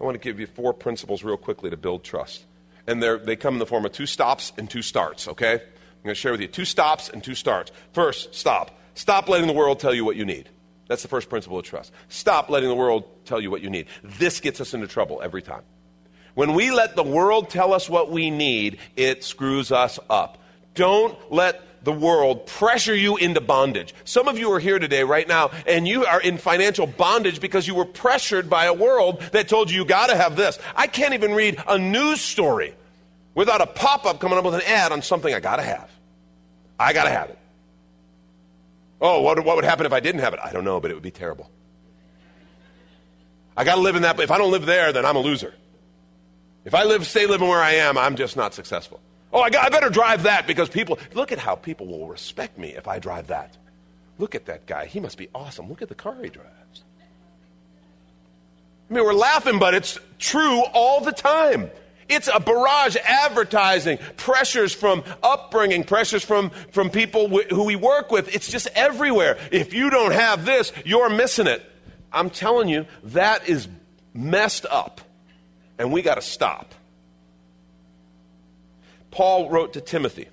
I 0.00 0.02
want 0.02 0.16
to 0.16 0.18
give 0.20 0.40
you 0.40 0.48
four 0.48 0.74
principles 0.74 1.22
real 1.22 1.36
quickly 1.36 1.70
to 1.70 1.76
build 1.76 2.02
trust 2.02 2.44
and 2.90 3.00
they 3.02 3.36
come 3.36 3.54
in 3.54 3.60
the 3.60 3.66
form 3.66 3.84
of 3.84 3.92
two 3.92 4.06
stops 4.06 4.52
and 4.58 4.68
two 4.68 4.82
starts, 4.82 5.28
okay? 5.28 5.54
I'm 5.54 6.04
going 6.04 6.14
to 6.14 6.14
share 6.14 6.32
with 6.32 6.40
you 6.40 6.48
two 6.48 6.64
stops 6.64 7.08
and 7.08 7.22
two 7.22 7.36
starts. 7.36 7.70
First, 7.92 8.34
stop. 8.34 8.76
Stop 8.94 9.28
letting 9.28 9.46
the 9.46 9.52
world 9.52 9.78
tell 9.78 9.94
you 9.94 10.04
what 10.04 10.16
you 10.16 10.24
need. 10.24 10.48
That's 10.88 11.02
the 11.02 11.08
first 11.08 11.28
principle 11.28 11.58
of 11.58 11.64
trust. 11.64 11.92
Stop 12.08 12.50
letting 12.50 12.68
the 12.68 12.74
world 12.74 13.04
tell 13.24 13.40
you 13.40 13.48
what 13.48 13.62
you 13.62 13.70
need. 13.70 13.86
This 14.02 14.40
gets 14.40 14.60
us 14.60 14.74
into 14.74 14.88
trouble 14.88 15.22
every 15.22 15.40
time. 15.40 15.62
When 16.34 16.54
we 16.54 16.72
let 16.72 16.96
the 16.96 17.04
world 17.04 17.48
tell 17.48 17.72
us 17.72 17.88
what 17.88 18.10
we 18.10 18.30
need, 18.30 18.78
it 18.96 19.22
screws 19.22 19.70
us 19.70 20.00
up. 20.08 20.38
Don't 20.74 21.16
let 21.32 21.84
the 21.84 21.92
world 21.92 22.46
pressure 22.46 22.94
you 22.94 23.16
into 23.16 23.40
bondage. 23.40 23.94
Some 24.04 24.26
of 24.26 24.38
you 24.38 24.50
are 24.52 24.58
here 24.58 24.78
today, 24.78 25.04
right 25.04 25.28
now, 25.28 25.50
and 25.66 25.86
you 25.86 26.04
are 26.06 26.20
in 26.20 26.38
financial 26.38 26.86
bondage 26.86 27.40
because 27.40 27.66
you 27.68 27.74
were 27.74 27.84
pressured 27.84 28.50
by 28.50 28.64
a 28.64 28.74
world 28.74 29.20
that 29.32 29.48
told 29.48 29.70
you 29.70 29.78
you 29.78 29.84
got 29.84 30.08
to 30.08 30.16
have 30.16 30.34
this. 30.34 30.58
I 30.74 30.88
can't 30.88 31.14
even 31.14 31.32
read 31.32 31.62
a 31.68 31.78
news 31.78 32.20
story 32.20 32.74
without 33.40 33.62
a 33.62 33.66
pop 33.66 34.04
up 34.04 34.20
coming 34.20 34.36
up 34.36 34.44
with 34.44 34.52
an 34.52 34.60
ad 34.66 34.92
on 34.92 35.00
something 35.00 35.32
I 35.32 35.40
got 35.40 35.56
to 35.56 35.62
have. 35.62 35.90
I 36.78 36.92
got 36.92 37.04
to 37.04 37.10
have 37.10 37.30
it. 37.30 37.38
Oh, 39.00 39.22
what, 39.22 39.42
what 39.42 39.56
would 39.56 39.64
happen 39.64 39.86
if 39.86 39.94
I 39.94 40.00
didn't 40.00 40.20
have 40.20 40.34
it? 40.34 40.40
I 40.44 40.52
don't 40.52 40.62
know, 40.62 40.78
but 40.78 40.90
it 40.90 40.94
would 40.94 41.02
be 41.02 41.10
terrible. 41.10 41.50
I 43.56 43.64
got 43.64 43.76
to 43.76 43.80
live 43.80 43.96
in 43.96 44.02
that, 44.02 44.20
if 44.20 44.30
I 44.30 44.36
don't 44.36 44.50
live 44.50 44.66
there, 44.66 44.92
then 44.92 45.06
I'm 45.06 45.16
a 45.16 45.20
loser. 45.20 45.54
If 46.66 46.74
I 46.74 46.84
live, 46.84 47.06
stay 47.06 47.24
living 47.24 47.48
where 47.48 47.62
I 47.62 47.72
am, 47.76 47.96
I'm 47.96 48.14
just 48.14 48.36
not 48.36 48.52
successful. 48.52 49.00
Oh, 49.32 49.40
I, 49.40 49.48
got, 49.48 49.64
I 49.64 49.70
better 49.70 49.88
drive 49.88 50.24
that 50.24 50.46
because 50.46 50.68
people, 50.68 50.98
look 51.14 51.32
at 51.32 51.38
how 51.38 51.54
people 51.54 51.86
will 51.86 52.08
respect 52.08 52.58
me 52.58 52.74
if 52.74 52.86
I 52.86 52.98
drive 52.98 53.28
that. 53.28 53.56
Look 54.18 54.34
at 54.34 54.44
that 54.46 54.66
guy. 54.66 54.84
He 54.84 55.00
must 55.00 55.16
be 55.16 55.30
awesome. 55.34 55.66
Look 55.70 55.80
at 55.80 55.88
the 55.88 55.94
car 55.94 56.16
he 56.22 56.28
drives. 56.28 56.84
I 58.90 58.92
mean, 58.92 59.02
we're 59.02 59.14
laughing, 59.14 59.58
but 59.58 59.72
it's 59.72 59.98
true 60.18 60.62
all 60.74 61.00
the 61.00 61.12
time. 61.12 61.70
It's 62.10 62.28
a 62.32 62.40
barrage 62.40 62.96
advertising, 62.96 63.98
pressures 64.16 64.74
from 64.74 65.04
upbringing, 65.22 65.84
pressures 65.84 66.24
from, 66.24 66.50
from 66.72 66.90
people 66.90 67.28
w- 67.28 67.48
who 67.48 67.64
we 67.64 67.76
work 67.76 68.10
with. 68.10 68.34
It's 68.34 68.50
just 68.50 68.68
everywhere. 68.74 69.38
If 69.52 69.72
you 69.72 69.90
don't 69.90 70.12
have 70.12 70.44
this, 70.44 70.72
you're 70.84 71.08
missing 71.08 71.46
it. 71.46 71.62
I'm 72.12 72.28
telling 72.28 72.68
you, 72.68 72.86
that 73.04 73.48
is 73.48 73.68
messed 74.12 74.66
up. 74.68 75.00
And 75.78 75.92
we 75.92 76.02
got 76.02 76.16
to 76.16 76.22
stop. 76.22 76.74
Paul 79.12 79.48
wrote 79.48 79.74
to 79.74 79.80
Timothy 79.80 80.28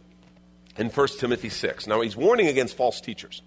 in 0.78 0.90
1 0.90 1.08
Timothy 1.20 1.50
6. 1.50 1.88
Now, 1.88 2.02
he's 2.02 2.18
warning 2.18 2.48
against 2.48 2.76
false 2.76 3.00
teachers. 3.00 3.42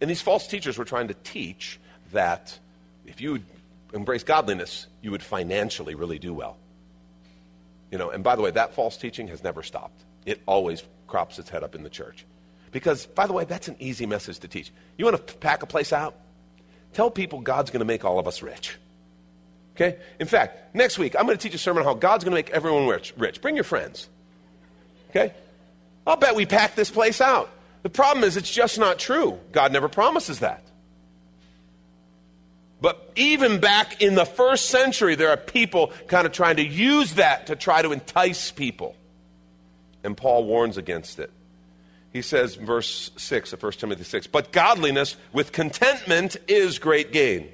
And 0.00 0.10
these 0.10 0.20
false 0.20 0.48
teachers 0.48 0.78
were 0.78 0.84
trying 0.84 1.08
to 1.08 1.14
teach 1.22 1.78
that 2.12 2.58
if 3.06 3.20
you 3.20 3.40
embrace 3.94 4.24
godliness, 4.24 4.88
you 5.00 5.12
would 5.12 5.22
financially 5.22 5.94
really 5.94 6.18
do 6.18 6.34
well. 6.34 6.56
You 7.92 7.98
know, 7.98 8.10
and 8.10 8.24
by 8.24 8.34
the 8.34 8.42
way, 8.42 8.50
that 8.50 8.74
false 8.74 8.96
teaching 8.96 9.28
has 9.28 9.44
never 9.44 9.62
stopped. 9.62 10.02
It 10.24 10.40
always 10.46 10.82
crops 11.06 11.38
its 11.38 11.50
head 11.50 11.62
up 11.62 11.74
in 11.74 11.82
the 11.82 11.90
church. 11.90 12.24
Because, 12.72 13.04
by 13.04 13.26
the 13.26 13.34
way, 13.34 13.44
that's 13.44 13.68
an 13.68 13.76
easy 13.78 14.06
message 14.06 14.38
to 14.40 14.48
teach. 14.48 14.72
You 14.96 15.04
want 15.04 15.24
to 15.26 15.34
pack 15.36 15.62
a 15.62 15.66
place 15.66 15.92
out? 15.92 16.16
Tell 16.94 17.10
people 17.10 17.40
God's 17.42 17.70
going 17.70 17.80
to 17.80 17.86
make 17.86 18.02
all 18.02 18.18
of 18.18 18.26
us 18.26 18.42
rich. 18.42 18.78
Okay? 19.76 19.98
In 20.18 20.26
fact, 20.26 20.74
next 20.74 20.98
week, 20.98 21.14
I'm 21.14 21.26
going 21.26 21.36
to 21.36 21.42
teach 21.42 21.54
a 21.54 21.58
sermon 21.58 21.82
on 21.82 21.86
how 21.86 21.94
God's 21.94 22.24
going 22.24 22.32
to 22.32 22.36
make 22.36 22.48
everyone 22.50 22.88
rich. 22.88 23.12
rich. 23.18 23.42
Bring 23.42 23.56
your 23.56 23.64
friends. 23.64 24.08
Okay? 25.10 25.34
I'll 26.06 26.16
bet 26.16 26.34
we 26.34 26.46
pack 26.46 26.74
this 26.74 26.90
place 26.90 27.20
out. 27.20 27.50
The 27.82 27.90
problem 27.90 28.24
is, 28.24 28.38
it's 28.38 28.50
just 28.50 28.78
not 28.78 28.98
true. 28.98 29.38
God 29.52 29.70
never 29.70 29.90
promises 29.90 30.38
that. 30.38 30.64
But 32.82 33.12
even 33.14 33.60
back 33.60 34.02
in 34.02 34.16
the 34.16 34.26
first 34.26 34.66
century, 34.66 35.14
there 35.14 35.30
are 35.30 35.36
people 35.36 35.92
kind 36.08 36.26
of 36.26 36.32
trying 36.32 36.56
to 36.56 36.66
use 36.66 37.14
that 37.14 37.46
to 37.46 37.54
try 37.54 37.80
to 37.80 37.92
entice 37.92 38.50
people. 38.50 38.96
And 40.02 40.16
Paul 40.16 40.44
warns 40.44 40.76
against 40.76 41.20
it. 41.20 41.30
He 42.12 42.22
says, 42.22 42.56
verse 42.56 43.12
6 43.16 43.52
of 43.52 43.62
1 43.62 43.72
Timothy 43.72 44.02
6, 44.02 44.26
But 44.26 44.50
godliness 44.50 45.16
with 45.32 45.52
contentment 45.52 46.36
is 46.48 46.80
great 46.80 47.12
gain. 47.12 47.48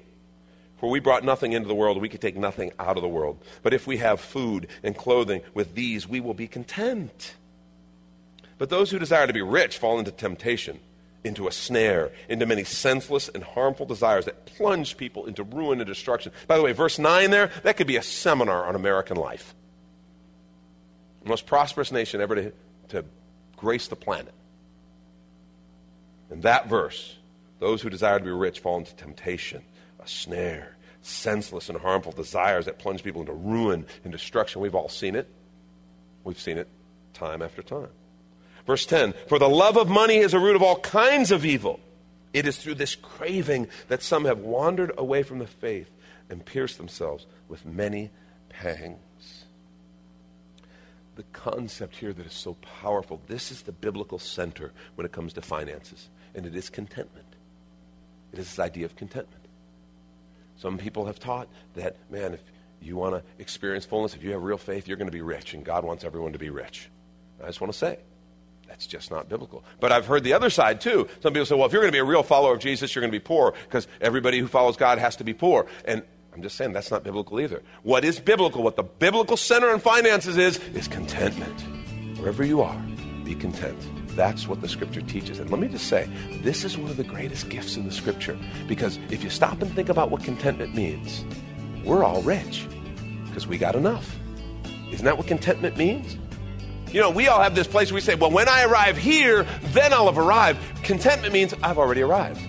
For 0.78 0.88
we 0.88 0.99
brought 0.99 1.25
nothing 1.25 1.52
into 1.52 1.68
the 1.68 1.75
world, 1.75 2.00
we 2.00 2.08
could 2.08 2.23
take 2.23 2.37
nothing 2.37 2.73
out 2.78 2.97
of 2.97 3.02
the 3.02 3.08
world. 3.08 3.38
But 3.62 3.75
if 3.75 3.87
we 3.87 3.99
have 3.99 4.23
food 4.23 4.68
and 4.82 4.97
clothing 4.97 5.42
with 5.52 5.75
these, 5.75 6.08
we 6.08 6.20
will 6.20 6.35
be 6.35 6.49
content. 6.49 7.35
But 8.56 8.70
those 8.70 8.90
who 8.90 8.99
desire 8.99 9.26
to 9.26 9.32
be 9.35 9.42
rich 9.42 9.76
fall 9.76 9.99
into 9.99 10.11
temptation 10.11 10.80
into 11.25 11.48
a 11.48 11.52
snare, 11.52 12.12
into 12.28 12.46
many 12.46 12.64
senseless 12.64 13.28
and 13.28 13.42
harmful 13.42 13.87
desires 13.87 14.25
that 14.26 14.46
plunge 14.46 14.96
people 14.96 15.26
into 15.26 15.42
ruin 15.42 15.80
and 15.80 15.87
destruction. 15.87 16.32
By 16.46 16.56
the 16.56 16.62
way, 16.62 16.72
verse 16.72 16.98
9 16.98 17.30
there, 17.30 17.50
that 17.64 17.76
could 17.76 17.87
be 17.87 17.96
a 17.96 18.02
seminar 18.02 18.66
on 18.66 18.75
American 18.75 19.16
life. 19.16 19.54
The 21.22 21.28
most 21.28 21.46
prosperous 21.46 21.90
nation 21.90 22.20
ever 22.20 22.34
to, 22.37 22.52
to 22.90 23.04
grace 23.56 23.88
the 23.88 23.96
planet. 23.96 24.32
In 26.30 26.42
that 26.42 26.68
verse, 26.68 27.16
those 27.58 27.82
who 27.82 27.90
desire 27.90 28.18
to 28.18 28.25
be 28.25 28.30
rich 28.30 28.60
fall 28.60 28.78
into 28.78 28.94
temptation, 28.94 29.62
a 30.02 30.06
snare, 30.06 30.76
senseless 31.02 31.68
and 31.68 31.78
harmful 31.78 32.12
desires 32.12 32.66
that 32.66 32.78
plunge 32.78 33.02
people 33.02 33.20
into 33.20 33.32
ruin 33.32 33.87
and 34.04 34.12
destruction. 34.12 34.60
We've 34.60 34.75
all 34.75 34.88
seen 34.88 35.16
it. 35.16 35.28
We've 36.25 36.38
seen 36.38 36.58
it 36.58 36.68
time 37.14 37.42
after 37.42 37.62
time. 37.62 37.88
Verse 38.68 38.84
10 38.84 39.14
For 39.26 39.38
the 39.38 39.48
love 39.48 39.78
of 39.78 39.88
money 39.88 40.18
is 40.18 40.34
a 40.34 40.38
root 40.38 40.54
of 40.54 40.62
all 40.62 40.78
kinds 40.80 41.32
of 41.32 41.44
evil. 41.44 41.80
It 42.34 42.46
is 42.46 42.58
through 42.58 42.75
this 42.75 42.94
craving 42.94 43.68
that 43.88 44.02
some 44.02 44.26
have 44.26 44.40
wandered 44.40 44.92
away 44.98 45.22
from 45.22 45.38
the 45.38 45.46
faith 45.46 45.90
and 46.28 46.44
pierced 46.44 46.76
themselves 46.76 47.26
with 47.48 47.64
many 47.64 48.10
pangs. 48.50 49.44
The 51.16 51.22
concept 51.32 51.96
here 51.96 52.12
that 52.12 52.26
is 52.26 52.34
so 52.34 52.58
powerful 52.82 53.22
this 53.26 53.50
is 53.50 53.62
the 53.62 53.72
biblical 53.72 54.18
center 54.18 54.72
when 54.94 55.06
it 55.06 55.12
comes 55.12 55.32
to 55.32 55.40
finances, 55.40 56.10
and 56.34 56.44
it 56.44 56.54
is 56.54 56.68
contentment. 56.68 57.26
It 58.34 58.38
is 58.38 58.50
this 58.50 58.58
idea 58.58 58.84
of 58.84 58.94
contentment. 58.96 59.46
Some 60.58 60.76
people 60.76 61.06
have 61.06 61.18
taught 61.18 61.48
that, 61.75 61.96
man, 62.10 62.34
if 62.34 62.42
you 62.82 62.96
want 62.96 63.14
to 63.14 63.22
experience 63.42 63.87
fullness, 63.87 64.14
if 64.14 64.22
you 64.22 64.32
have 64.32 64.42
real 64.42 64.58
faith, 64.58 64.87
you're 64.87 64.98
going 64.98 65.08
to 65.08 65.12
be 65.12 65.22
rich, 65.22 65.54
and 65.54 65.64
God 65.64 65.84
wants 65.84 66.04
everyone 66.04 66.34
to 66.34 66.38
be 66.38 66.50
rich. 66.50 66.90
I 67.42 67.46
just 67.46 67.62
want 67.62 67.72
to 67.72 67.78
say, 67.78 67.98
that's 68.68 68.87
just 68.87 69.10
not 69.10 69.28
biblical. 69.28 69.64
But 69.80 69.92
I've 69.92 70.06
heard 70.06 70.22
the 70.22 70.34
other 70.34 70.50
side 70.50 70.80
too. 70.80 71.08
Some 71.20 71.32
people 71.32 71.46
say, 71.46 71.56
well, 71.56 71.66
if 71.66 71.72
you're 71.72 71.82
going 71.82 71.90
to 71.90 71.96
be 71.96 72.00
a 72.00 72.04
real 72.04 72.22
follower 72.22 72.54
of 72.54 72.60
Jesus, 72.60 72.94
you're 72.94 73.00
going 73.00 73.10
to 73.10 73.18
be 73.18 73.25
poor 73.25 73.54
because 73.64 73.88
everybody 74.00 74.38
who 74.38 74.46
follows 74.46 74.76
God 74.76 74.98
has 74.98 75.16
to 75.16 75.25
be 75.25 75.34
poor. 75.34 75.66
And 75.84 76.02
I'm 76.32 76.42
just 76.42 76.56
saying 76.56 76.72
that's 76.72 76.90
not 76.90 77.02
biblical 77.02 77.40
either. 77.40 77.62
What 77.82 78.04
is 78.04 78.20
biblical, 78.20 78.62
what 78.62 78.76
the 78.76 78.84
biblical 78.84 79.37
center 79.37 79.70
on 79.70 79.80
finances 79.80 80.37
is, 80.37 80.58
is 80.75 80.87
contentment. 80.87 81.60
Wherever 82.18 82.44
you 82.44 82.62
are, 82.62 82.80
be 83.25 83.34
content. 83.34 83.78
That's 84.14 84.46
what 84.46 84.60
the 84.60 84.68
scripture 84.68 85.00
teaches. 85.00 85.38
And 85.38 85.50
let 85.50 85.60
me 85.60 85.68
just 85.68 85.87
say, 85.87 86.08
this 86.42 86.64
is 86.64 86.76
one 86.76 86.90
of 86.90 86.96
the 86.96 87.04
greatest 87.04 87.48
gifts 87.48 87.76
in 87.76 87.84
the 87.84 87.92
scripture 87.92 88.38
because 88.66 88.98
if 89.10 89.25
you 89.25 89.30
stop 89.30 89.62
and 89.62 89.72
think 89.75 89.88
about 89.88 90.10
what 90.10 90.22
contentment 90.22 90.75
means, 90.75 91.25
we're 91.84 92.04
all 92.04 92.22
rich 92.22 92.66
because 93.26 93.46
we 93.46 93.58
got 93.58 93.75
enough. 93.75 94.18
Isn't 94.92 95.04
that 95.04 95.16
what 95.16 95.26
contentment 95.26 95.76
means? 95.76 96.16
You 96.92 97.00
know, 97.00 97.11
we 97.11 97.28
all 97.28 97.42
have 97.42 97.54
this 97.54 97.66
place 97.66 97.90
where 97.90 97.97
we 97.97 98.00
say, 98.00 98.14
well, 98.14 98.30
when 98.30 98.49
I 98.49 98.64
arrive 98.64 98.97
here, 98.97 99.47
then 99.73 99.92
I'll 99.92 100.07
have 100.07 100.18
arrived. 100.18 100.61
Contentment 100.83 101.35
means 101.35 101.54
I've 101.62 101.78
already 101.78 102.00
arrived. 102.00 102.40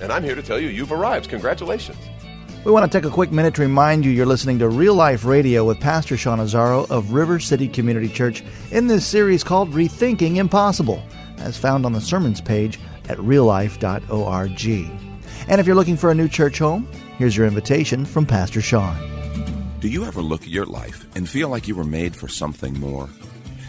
And 0.00 0.10
I'm 0.10 0.24
here 0.24 0.34
to 0.34 0.42
tell 0.42 0.58
you, 0.58 0.68
you've 0.68 0.92
arrived. 0.92 1.28
Congratulations. 1.28 1.98
We 2.64 2.72
want 2.72 2.90
to 2.90 2.98
take 2.98 3.08
a 3.08 3.12
quick 3.12 3.30
minute 3.30 3.54
to 3.54 3.62
remind 3.62 4.04
you 4.04 4.10
you're 4.10 4.26
listening 4.26 4.58
to 4.60 4.68
Real 4.68 4.94
Life 4.94 5.24
Radio 5.24 5.64
with 5.64 5.80
Pastor 5.80 6.16
Sean 6.16 6.38
Azzaro 6.38 6.90
of 6.90 7.12
River 7.12 7.38
City 7.38 7.68
Community 7.68 8.08
Church 8.08 8.42
in 8.70 8.86
this 8.86 9.06
series 9.06 9.44
called 9.44 9.72
Rethinking 9.72 10.36
Impossible, 10.36 11.02
as 11.38 11.56
found 11.56 11.86
on 11.86 11.92
the 11.92 12.00
sermons 12.00 12.40
page 12.40 12.80
at 13.08 13.18
reallife.org. 13.18 14.68
And 15.48 15.60
if 15.60 15.66
you're 15.66 15.76
looking 15.76 15.96
for 15.96 16.10
a 16.10 16.14
new 16.14 16.28
church 16.28 16.58
home, 16.58 16.88
here's 17.16 17.36
your 17.36 17.46
invitation 17.46 18.04
from 18.04 18.26
Pastor 18.26 18.60
Sean. 18.60 18.96
Do 19.80 19.88
you 19.88 20.04
ever 20.04 20.20
look 20.20 20.42
at 20.42 20.48
your 20.48 20.66
life 20.66 21.06
and 21.16 21.28
feel 21.28 21.48
like 21.48 21.68
you 21.68 21.76
were 21.76 21.84
made 21.84 22.16
for 22.16 22.28
something 22.28 22.78
more? 22.80 23.08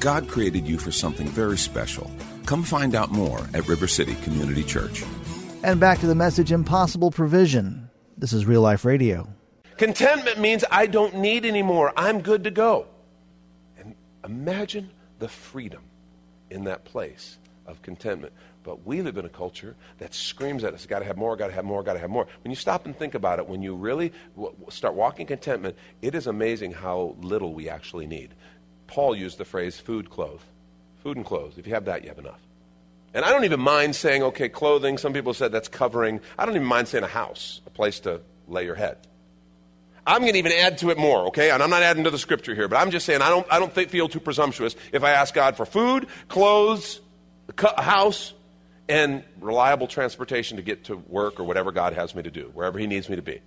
God 0.00 0.28
created 0.28 0.66
you 0.66 0.78
for 0.78 0.90
something 0.90 1.28
very 1.28 1.58
special. 1.58 2.10
Come 2.46 2.62
find 2.62 2.94
out 2.94 3.10
more 3.10 3.46
at 3.52 3.68
River 3.68 3.86
City 3.86 4.14
Community 4.16 4.64
Church. 4.64 5.04
And 5.62 5.78
back 5.78 5.98
to 5.98 6.06
the 6.06 6.14
message 6.14 6.52
Impossible 6.52 7.10
Provision. 7.10 7.90
This 8.16 8.32
is 8.32 8.46
Real 8.46 8.62
Life 8.62 8.86
Radio. 8.86 9.28
Contentment 9.76 10.38
means 10.38 10.64
I 10.70 10.86
don't 10.86 11.16
need 11.16 11.44
anymore. 11.44 11.92
I'm 11.98 12.22
good 12.22 12.44
to 12.44 12.50
go. 12.50 12.86
And 13.78 13.94
imagine 14.24 14.90
the 15.18 15.28
freedom 15.28 15.82
in 16.48 16.64
that 16.64 16.84
place 16.84 17.36
of 17.66 17.82
contentment. 17.82 18.32
But 18.62 18.86
we 18.86 19.02
live 19.02 19.18
in 19.18 19.26
a 19.26 19.30
culture 19.30 19.76
that 19.98 20.14
screams 20.14 20.64
at 20.64 20.72
us, 20.72 20.86
got 20.86 21.00
to 21.00 21.04
have 21.04 21.18
more, 21.18 21.36
got 21.36 21.48
to 21.48 21.52
have 21.52 21.64
more, 21.66 21.82
got 21.82 21.94
to 21.94 21.98
have 21.98 22.10
more. 22.10 22.26
When 22.42 22.50
you 22.50 22.56
stop 22.56 22.86
and 22.86 22.96
think 22.96 23.14
about 23.14 23.38
it, 23.38 23.46
when 23.46 23.62
you 23.62 23.74
really 23.74 24.12
w- 24.34 24.54
start 24.70 24.94
walking 24.94 25.26
contentment, 25.26 25.76
it 26.00 26.14
is 26.14 26.26
amazing 26.26 26.72
how 26.72 27.16
little 27.20 27.52
we 27.52 27.68
actually 27.68 28.06
need. 28.06 28.34
Paul 28.90 29.16
used 29.16 29.38
the 29.38 29.44
phrase 29.44 29.78
food, 29.78 30.10
clothes. 30.10 30.40
Food 31.02 31.16
and 31.16 31.24
clothes. 31.24 31.54
If 31.56 31.66
you 31.66 31.74
have 31.74 31.84
that, 31.86 32.02
you 32.02 32.08
have 32.08 32.18
enough. 32.18 32.40
And 33.14 33.24
I 33.24 33.30
don't 33.30 33.44
even 33.44 33.60
mind 33.60 33.96
saying, 33.96 34.22
okay, 34.22 34.48
clothing. 34.48 34.98
Some 34.98 35.12
people 35.12 35.32
said 35.32 35.52
that's 35.52 35.68
covering. 35.68 36.20
I 36.36 36.44
don't 36.44 36.56
even 36.56 36.66
mind 36.66 36.88
saying 36.88 37.04
a 37.04 37.08
house, 37.08 37.60
a 37.66 37.70
place 37.70 38.00
to 38.00 38.20
lay 38.48 38.64
your 38.64 38.74
head. 38.74 38.98
I'm 40.06 40.22
going 40.22 40.32
to 40.32 40.38
even 40.38 40.52
add 40.52 40.78
to 40.78 40.90
it 40.90 40.98
more, 40.98 41.28
okay? 41.28 41.50
And 41.50 41.62
I'm 41.62 41.70
not 41.70 41.82
adding 41.82 42.04
to 42.04 42.10
the 42.10 42.18
scripture 42.18 42.54
here, 42.54 42.66
but 42.66 42.76
I'm 42.76 42.90
just 42.90 43.06
saying 43.06 43.22
I 43.22 43.28
don't, 43.28 43.46
I 43.50 43.58
don't 43.58 43.72
think, 43.72 43.90
feel 43.90 44.08
too 44.08 44.20
presumptuous 44.20 44.74
if 44.92 45.04
I 45.04 45.10
ask 45.12 45.34
God 45.34 45.56
for 45.56 45.66
food, 45.66 46.08
clothes, 46.28 47.00
a 47.58 47.82
house, 47.82 48.32
and 48.88 49.22
reliable 49.40 49.86
transportation 49.86 50.56
to 50.56 50.62
get 50.62 50.84
to 50.84 50.96
work 50.96 51.38
or 51.38 51.44
whatever 51.44 51.70
God 51.70 51.92
has 51.92 52.14
me 52.14 52.24
to 52.24 52.30
do, 52.30 52.50
wherever 52.54 52.78
He 52.78 52.86
needs 52.86 53.08
me 53.08 53.16
to 53.16 53.22
be 53.22 53.40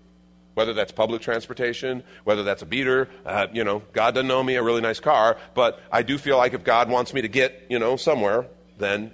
whether 0.53 0.73
that's 0.73 0.91
public 0.91 1.21
transportation, 1.21 2.03
whether 2.23 2.43
that's 2.43 2.61
a 2.61 2.65
beater. 2.65 3.09
Uh, 3.25 3.47
you 3.51 3.63
know, 3.63 3.81
God 3.93 4.13
doesn't 4.15 4.29
owe 4.29 4.43
me 4.43 4.55
a 4.55 4.63
really 4.63 4.81
nice 4.81 4.99
car, 4.99 5.37
but 5.53 5.79
I 5.91 6.03
do 6.03 6.17
feel 6.17 6.37
like 6.37 6.53
if 6.53 6.63
God 6.63 6.89
wants 6.89 7.13
me 7.13 7.21
to 7.21 7.27
get, 7.27 7.65
you 7.69 7.79
know, 7.79 7.95
somewhere, 7.95 8.47
then 8.77 9.11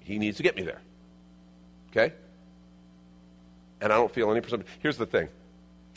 He 0.00 0.18
needs 0.18 0.36
to 0.38 0.42
get 0.42 0.56
me 0.56 0.62
there. 0.62 0.80
Okay? 1.90 2.14
And 3.80 3.92
I 3.92 3.96
don't 3.96 4.12
feel 4.12 4.30
any 4.30 4.40
percent. 4.40 4.66
Here's 4.80 4.96
the 4.96 5.06
thing 5.06 5.28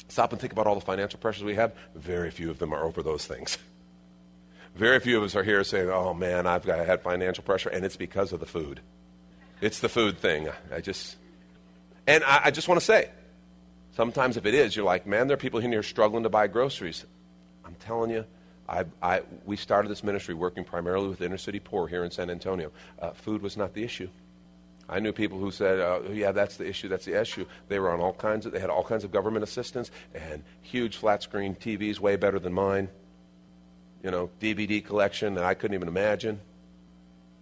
stop 0.10 0.32
and 0.32 0.40
think 0.40 0.54
about 0.54 0.68
all 0.68 0.76
the 0.76 0.82
financial 0.82 1.20
pressures 1.20 1.44
we 1.44 1.56
have. 1.56 1.74
Very 1.96 2.32
few 2.32 2.50
of 2.50 2.60
them 2.60 2.74
are 2.74 2.84
over 2.84 3.04
those 3.04 3.26
things. 3.26 3.58
Very 4.76 5.00
few 5.00 5.18
of 5.18 5.24
us 5.24 5.36
are 5.36 5.44
here 5.44 5.64
saying, 5.64 5.90
oh 5.90 6.14
man, 6.14 6.46
I've 6.46 6.66
got, 6.66 6.80
I 6.80 6.86
had 6.86 7.02
financial 7.02 7.44
pressure, 7.44 7.70
and 7.70 7.84
it's 7.84 7.96
because 7.96 8.32
of 8.32 8.40
the 8.40 8.46
food. 8.46 8.80
It's 9.60 9.80
the 9.80 9.90
food 9.90 10.20
thing. 10.20 10.50
I 10.72 10.82
just, 10.82 11.18
and 12.06 12.24
I, 12.24 12.42
I 12.46 12.52
just 12.52 12.68
want 12.68 12.80
to 12.80 12.86
say, 12.86 13.10
Sometimes, 13.98 14.38
if 14.38 14.46
it 14.46 14.54
is, 14.54 14.76
you're 14.76 14.86
like, 14.86 15.08
man, 15.08 15.26
there 15.26 15.34
are 15.34 15.40
people 15.40 15.60
in 15.60 15.72
here 15.72 15.82
struggling 15.82 16.22
to 16.22 16.30
buy 16.30 16.46
groceries. 16.46 17.04
I'm 17.66 17.74
telling 17.80 18.12
you, 18.12 18.26
I, 18.70 18.86
I, 19.02 19.24
we 19.44 19.58
started 19.58 19.90
this 19.90 20.04
ministry 20.04 20.36
working 20.36 20.64
primarily 20.64 21.08
with 21.08 21.20
inner 21.20 21.40
city 21.40 21.60
poor 21.60 21.88
here 21.88 22.04
in 22.04 22.12
San 22.12 22.30
Antonio. 22.30 22.72
Uh, 23.02 23.10
food 23.14 23.42
was 23.42 23.58
not 23.58 23.74
the 23.74 23.84
issue. 23.84 24.08
I 24.88 25.00
knew 25.00 25.14
people 25.14 25.40
who 25.40 25.50
said, 25.50 25.80
uh, 25.80 26.02
"Yeah, 26.12 26.32
that's 26.32 26.58
the 26.58 26.68
issue. 26.68 26.88
That's 26.90 27.06
the 27.06 27.20
issue." 27.20 27.48
They 27.70 27.80
were 27.80 27.90
on 27.90 28.00
all 28.00 28.14
kinds 28.14 28.46
of. 28.46 28.52
They 28.52 28.60
had 28.60 28.70
all 28.70 28.84
kinds 28.84 29.04
of 29.04 29.12
government 29.12 29.42
assistance 29.44 29.90
and 30.14 30.44
huge 30.62 30.98
flat 30.98 31.24
screen 31.24 31.56
TVs, 31.56 32.00
way 32.00 32.18
better 32.18 32.38
than 32.38 32.54
mine. 32.54 32.90
You 34.04 34.12
know, 34.12 34.30
DVD 34.40 34.86
collection 34.86 35.34
that 35.34 35.44
I 35.44 35.56
couldn't 35.56 35.74
even 35.74 35.88
imagine. 35.88 36.40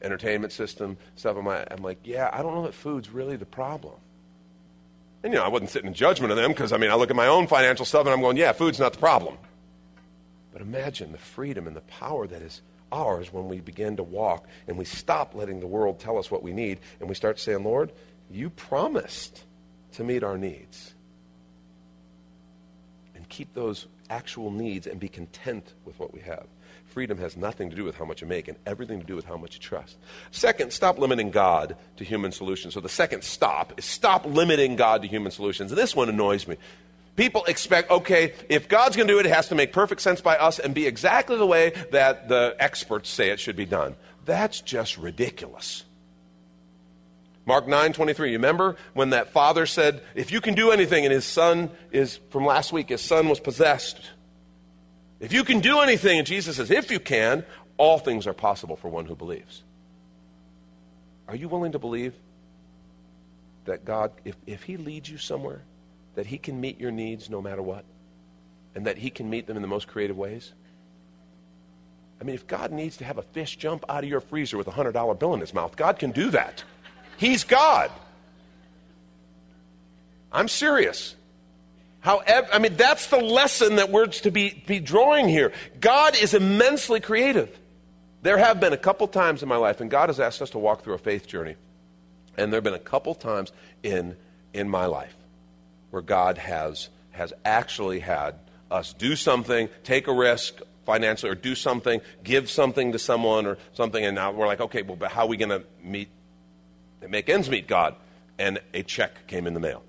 Entertainment 0.02 0.54
system 0.54 0.96
stuff. 1.18 1.36
I'm 1.36 1.46
like, 1.46 1.68
I'm 1.70 1.84
like, 1.84 2.00
yeah, 2.06 2.30
I 2.32 2.42
don't 2.42 2.56
know 2.56 2.64
that 2.64 2.74
food's 2.74 3.10
really 3.10 3.36
the 3.36 3.46
problem. 3.46 3.96
And 5.26 5.34
you 5.34 5.40
know, 5.40 5.46
I 5.46 5.48
wasn't 5.48 5.72
sitting 5.72 5.88
in 5.88 5.96
judgment 5.96 6.30
of 6.30 6.38
them 6.38 6.52
because 6.52 6.72
I 6.72 6.78
mean, 6.78 6.92
I 6.92 6.94
look 6.94 7.10
at 7.10 7.16
my 7.16 7.26
own 7.26 7.48
financial 7.48 7.84
stuff 7.84 8.06
and 8.06 8.12
I'm 8.12 8.22
going, 8.22 8.38
yeah, 8.38 8.52
food's 8.52 8.80
not 8.80 8.94
the 8.94 9.00
problem. 9.00 9.40
But 10.54 10.62
imagine 10.62 11.12
the 11.12 11.18
freedom 11.18 11.66
and 11.66 11.76
the 11.76 11.82
power 11.82 12.28
that 12.28 12.44
is 12.44 12.62
ours 12.92 13.34
when 13.34 13.48
we 13.48 13.60
begin 13.60 13.98
to 13.98 14.04
walk 14.04 14.48
and 14.68 14.78
we 14.78 14.86
stop 14.86 15.34
letting 15.34 15.62
the 15.62 15.66
world 15.68 16.00
tell 16.00 16.20
us 16.20 16.30
what 16.30 16.44
we 16.44 16.54
need 16.54 16.78
and 17.00 17.10
we 17.10 17.16
start 17.16 17.40
saying, 17.40 17.64
Lord, 17.64 17.92
you 18.30 18.52
promised 18.52 19.44
to 19.94 20.04
meet 20.04 20.24
our 20.24 20.38
needs. 20.38 20.94
And 23.16 23.28
keep 23.28 23.52
those 23.56 23.88
actual 24.12 24.52
needs 24.52 24.86
and 24.86 25.00
be 25.00 25.10
content 25.10 25.74
with 25.86 25.98
what 26.00 26.14
we 26.14 26.20
have. 26.20 26.46
Freedom 26.96 27.18
has 27.18 27.36
nothing 27.36 27.70
to 27.72 27.76
do 27.76 27.84
with 27.84 27.98
how 27.98 28.06
much 28.06 28.22
you 28.22 28.28
make 28.28 28.48
and 28.48 28.58
everything 28.66 29.02
to 29.02 29.06
do 29.06 29.18
with 29.18 29.26
how 29.26 29.36
much 29.36 29.56
you 29.56 29.60
trust. 29.60 29.98
Second, 30.32 30.72
stop 30.72 30.98
limiting 30.98 31.30
God 31.30 31.76
to 31.98 32.06
human 32.06 32.32
solutions. 32.32 32.74
So 32.74 32.80
the 32.80 32.88
second 32.88 33.26
stop 33.26 33.78
is 33.78 33.84
stop 33.84 34.26
limiting 34.26 34.78
God 34.78 35.02
to 35.02 35.08
human 35.10 35.30
solutions. 35.34 35.74
And 35.74 35.78
this 35.78 35.94
one 35.94 36.08
annoys 36.08 36.48
me. 36.48 36.56
People 37.18 37.44
expect, 37.50 37.92
okay, 37.92 38.34
if 38.48 38.70
God's 38.70 38.96
going 38.96 39.10
to 39.10 39.14
do 39.14 39.20
it, 39.20 39.26
it 39.26 39.34
has 39.34 39.50
to 39.50 39.56
make 39.56 39.74
perfect 39.74 40.00
sense 40.00 40.22
by 40.22 40.38
us 40.38 40.58
and 40.58 40.74
be 40.74 40.88
exactly 40.88 41.36
the 41.36 41.46
way 41.46 41.74
that 41.92 42.30
the 42.30 42.56
experts 42.60 43.10
say 43.10 43.30
it 43.30 43.42
should 43.42 43.58
be 43.58 43.66
done. 43.66 43.98
That's 44.24 44.62
just 44.62 44.98
ridiculous. 44.98 45.84
Mark 47.46 47.68
9, 47.68 47.92
23. 47.92 48.32
You 48.32 48.38
remember 48.38 48.78
when 48.94 49.10
that 49.10 49.34
father 49.34 49.66
said, 49.66 50.02
if 50.16 50.32
you 50.32 50.40
can 50.40 50.54
do 50.54 50.72
anything, 50.72 51.04
and 51.04 51.12
his 51.12 51.26
son 51.26 51.72
is, 51.92 52.22
from 52.30 52.46
last 52.46 52.72
week, 52.72 52.88
his 52.88 53.02
son 53.02 53.28
was 53.28 53.42
possessed. 53.42 54.00
If 55.20 55.34
you 55.34 55.44
can 55.44 55.60
do 55.60 55.80
anything, 55.80 56.18
and 56.20 56.28
Jesus 56.28 56.58
says, 56.58 56.72
if 56.72 56.92
you 56.92 57.00
can, 57.00 57.46
all 57.78 58.00
things 58.00 58.28
are 58.28 58.34
possible 58.34 58.76
for 58.76 58.90
one 58.90 59.06
who 59.06 59.16
believes. 59.16 59.64
Are 61.28 61.36
you 61.36 61.48
willing 61.48 61.72
to 61.72 61.80
believe 61.80 62.14
that 63.66 63.86
God, 63.86 64.12
if, 64.24 64.36
if 64.46 64.64
he 64.64 64.78
leads 64.78 65.10
you 65.10 65.18
somewhere, 65.18 65.62
that 66.16 66.26
He 66.26 66.38
can 66.38 66.60
meet 66.60 66.80
your 66.80 66.92
needs 66.92 67.30
no 67.30 67.42
matter 67.42 67.62
what, 67.62 67.86
and 68.74 68.88
that 68.88 68.98
He 68.98 69.10
can 69.10 69.30
meet 69.30 69.48
them 69.48 69.56
in 69.56 69.62
the 69.62 69.68
most 69.68 69.88
creative 69.88 70.18
ways? 70.18 70.54
I 72.20 72.24
mean, 72.24 72.36
if 72.36 72.48
God 72.48 72.72
needs 72.72 72.98
to 72.98 73.06
have 73.06 73.18
a 73.18 73.22
fish 73.22 73.58
jump 73.58 73.86
out 73.90 74.04
of 74.04 74.10
your 74.10 74.22
freezer 74.22 74.58
with 74.58 74.68
a 74.68 74.72
$100 74.72 75.20
bill 75.20 75.34
in 75.34 75.42
his 75.42 75.54
mouth, 75.54 75.76
God 75.76 76.00
can 76.00 76.12
do 76.12 76.30
that. 76.32 76.64
He's 77.18 77.44
God. 77.44 77.92
I'm 80.32 80.48
serious. 80.48 81.16
However, 82.06 82.48
I 82.54 82.60
mean, 82.60 82.76
that's 82.76 83.08
the 83.08 83.18
lesson 83.18 83.78
that 83.78 83.90
we're 83.90 84.06
to 84.06 84.30
be, 84.30 84.64
be 84.68 84.80
drawing 84.80 85.28
here. 85.28 85.52
God 85.80 86.16
is 86.16 86.36
immensely 86.36 87.00
creative. 87.00 87.50
There 88.22 88.38
have 88.38 88.60
been 88.60 88.74
a 88.74 88.78
couple 88.78 89.08
times 89.08 89.42
in 89.42 89.50
my 89.50 89.56
life, 89.56 89.82
and 89.82 89.90
God 89.90 90.10
has 90.10 90.20
asked 90.20 90.40
us 90.40 90.52
to 90.52 90.60
walk 90.60 90.84
through 90.84 90.94
a 90.94 91.00
faith 91.00 91.26
journey. 91.26 91.56
And 92.38 92.54
there 92.54 92.58
have 92.58 92.64
been 92.64 92.76
a 92.76 92.80
couple 92.80 93.16
times 93.16 93.52
in, 93.82 94.16
in 94.54 94.70
my 94.70 94.86
life 94.86 95.16
where 95.90 96.04
God 96.04 96.38
has, 96.38 96.90
has 97.10 97.34
actually 97.44 98.02
had 98.02 98.36
us 98.70 98.94
do 98.94 99.16
something, 99.16 99.68
take 99.84 100.08
a 100.08 100.14
risk 100.14 100.62
financially, 100.86 101.32
or 101.32 101.36
do 101.36 101.56
something, 101.56 102.02
give 102.24 102.52
something 102.52 102.92
to 102.92 103.00
someone 103.00 103.48
or 103.48 103.58
something, 103.74 104.06
and 104.06 104.14
now 104.14 104.32
we're 104.32 104.46
like, 104.46 104.62
okay, 104.62 104.84
well, 104.84 104.96
but 104.96 105.10
how 105.10 105.24
are 105.24 105.28
we 105.28 105.38
going 105.38 105.50
to 105.50 105.64
meet, 105.84 106.10
make 107.10 107.30
ends 107.30 107.50
meet 107.50 107.68
God? 107.68 107.96
And 108.38 108.60
a 108.76 108.84
check 108.84 109.26
came 109.26 109.48
in 109.48 109.56
the 109.56 109.60
mail. 109.60 109.82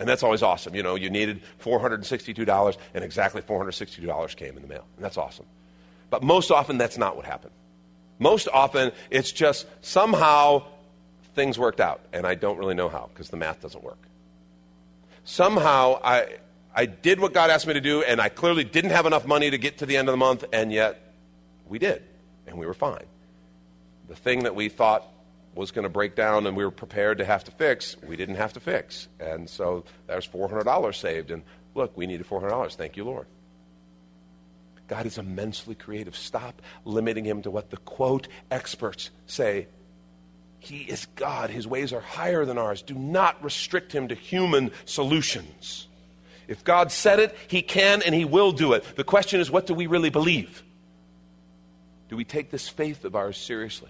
And 0.00 0.08
that's 0.08 0.24
always 0.24 0.42
awesome. 0.42 0.74
You 0.74 0.82
know, 0.82 0.96
you 0.96 1.10
needed 1.10 1.42
$462, 1.62 2.76
and 2.94 3.04
exactly 3.04 3.42
$462 3.42 4.34
came 4.34 4.56
in 4.56 4.62
the 4.62 4.68
mail. 4.68 4.86
And 4.96 5.04
that's 5.04 5.18
awesome. 5.18 5.46
But 6.08 6.24
most 6.24 6.50
often, 6.50 6.78
that's 6.78 6.98
not 6.98 7.14
what 7.14 7.26
happened. 7.26 7.52
Most 8.18 8.48
often, 8.52 8.90
it's 9.10 9.30
just 9.30 9.66
somehow 9.82 10.64
things 11.36 11.58
worked 11.58 11.80
out, 11.80 12.00
and 12.12 12.26
I 12.26 12.34
don't 12.34 12.58
really 12.58 12.74
know 12.74 12.88
how 12.88 13.08
because 13.12 13.30
the 13.30 13.36
math 13.36 13.60
doesn't 13.60 13.84
work 13.84 13.98
somehow 15.24 16.00
I, 16.02 16.36
I 16.74 16.86
did 16.86 17.20
what 17.20 17.32
God 17.32 17.50
asked 17.50 17.66
me 17.66 17.74
to 17.74 17.80
do, 17.80 18.02
and 18.02 18.20
I 18.20 18.28
clearly 18.28 18.64
didn't 18.64 18.90
have 18.90 19.06
enough 19.06 19.26
money 19.26 19.50
to 19.50 19.58
get 19.58 19.78
to 19.78 19.86
the 19.86 19.96
end 19.96 20.08
of 20.08 20.12
the 20.12 20.18
month, 20.18 20.44
and 20.52 20.72
yet 20.72 21.14
we 21.66 21.78
did, 21.78 22.02
and 22.46 22.58
we 22.58 22.66
were 22.66 22.74
fine. 22.74 23.04
The 24.08 24.16
thing 24.16 24.42
that 24.44 24.54
we 24.54 24.68
thought 24.68 25.06
was 25.54 25.70
going 25.70 25.82
to 25.82 25.88
break 25.88 26.14
down 26.14 26.46
and 26.46 26.56
we 26.56 26.64
were 26.64 26.70
prepared 26.70 27.18
to 27.18 27.24
have 27.24 27.44
to 27.44 27.50
fix, 27.50 27.96
we 28.06 28.16
didn't 28.16 28.36
have 28.36 28.52
to 28.52 28.60
fix. 28.60 29.08
And 29.18 29.48
so 29.48 29.84
there's 30.06 30.26
$400 30.26 30.94
saved, 30.94 31.30
and 31.30 31.42
look, 31.74 31.96
we 31.96 32.06
needed 32.06 32.26
$400. 32.26 32.74
Thank 32.74 32.96
you, 32.96 33.04
Lord. 33.04 33.26
God 34.88 35.06
is 35.06 35.18
immensely 35.18 35.74
creative. 35.74 36.16
Stop 36.16 36.60
limiting 36.84 37.24
him 37.24 37.42
to 37.42 37.50
what 37.50 37.70
the 37.70 37.76
quote 37.76 38.26
experts 38.50 39.10
say 39.26 39.68
he 40.60 40.80
is 40.80 41.06
God. 41.16 41.50
His 41.50 41.66
ways 41.66 41.92
are 41.92 42.00
higher 42.00 42.44
than 42.44 42.58
ours. 42.58 42.82
Do 42.82 42.94
not 42.94 43.42
restrict 43.42 43.92
him 43.92 44.08
to 44.08 44.14
human 44.14 44.70
solutions. 44.84 45.88
If 46.48 46.64
God 46.64 46.92
said 46.92 47.18
it, 47.18 47.36
he 47.48 47.62
can 47.62 48.02
and 48.02 48.14
he 48.14 48.24
will 48.24 48.52
do 48.52 48.74
it. 48.74 48.84
The 48.96 49.04
question 49.04 49.40
is, 49.40 49.50
what 49.50 49.66
do 49.66 49.74
we 49.74 49.86
really 49.86 50.10
believe? 50.10 50.62
Do 52.08 52.16
we 52.16 52.24
take 52.24 52.50
this 52.50 52.68
faith 52.68 53.04
of 53.04 53.16
ours 53.16 53.38
seriously? 53.38 53.88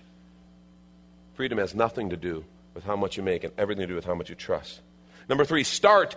Freedom 1.40 1.57
has 1.57 1.74
nothing 1.74 2.11
to 2.11 2.18
do 2.18 2.44
with 2.74 2.85
how 2.85 2.96
much 2.96 3.16
you 3.16 3.22
make 3.22 3.44
and 3.44 3.53
everything 3.57 3.81
to 3.81 3.87
do 3.87 3.94
with 3.94 4.05
how 4.05 4.14
much 4.14 4.29
you 4.29 4.35
trust. 4.35 4.83
Number 5.26 5.42
three, 5.46 5.64
start. 5.64 6.14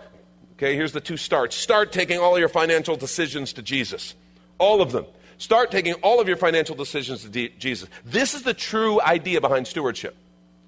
Okay, 0.56 0.76
here's 0.76 0.92
the 0.92 1.00
two 1.00 1.16
starts. 1.16 1.56
Start 1.56 1.92
taking 1.92 2.18
all 2.18 2.38
your 2.38 2.50
financial 2.50 2.94
decisions 2.94 3.54
to 3.54 3.62
Jesus. 3.62 4.14
All 4.58 4.82
of 4.82 4.92
them. 4.92 5.06
Start 5.38 5.70
taking 5.70 5.94
all 6.02 6.20
of 6.20 6.28
your 6.28 6.36
financial 6.36 6.76
decisions 6.76 7.22
to 7.22 7.48
Jesus. 7.48 7.88
This 8.04 8.34
is 8.34 8.42
the 8.42 8.52
true 8.52 9.00
idea 9.00 9.40
behind 9.40 9.66
stewardship. 9.66 10.14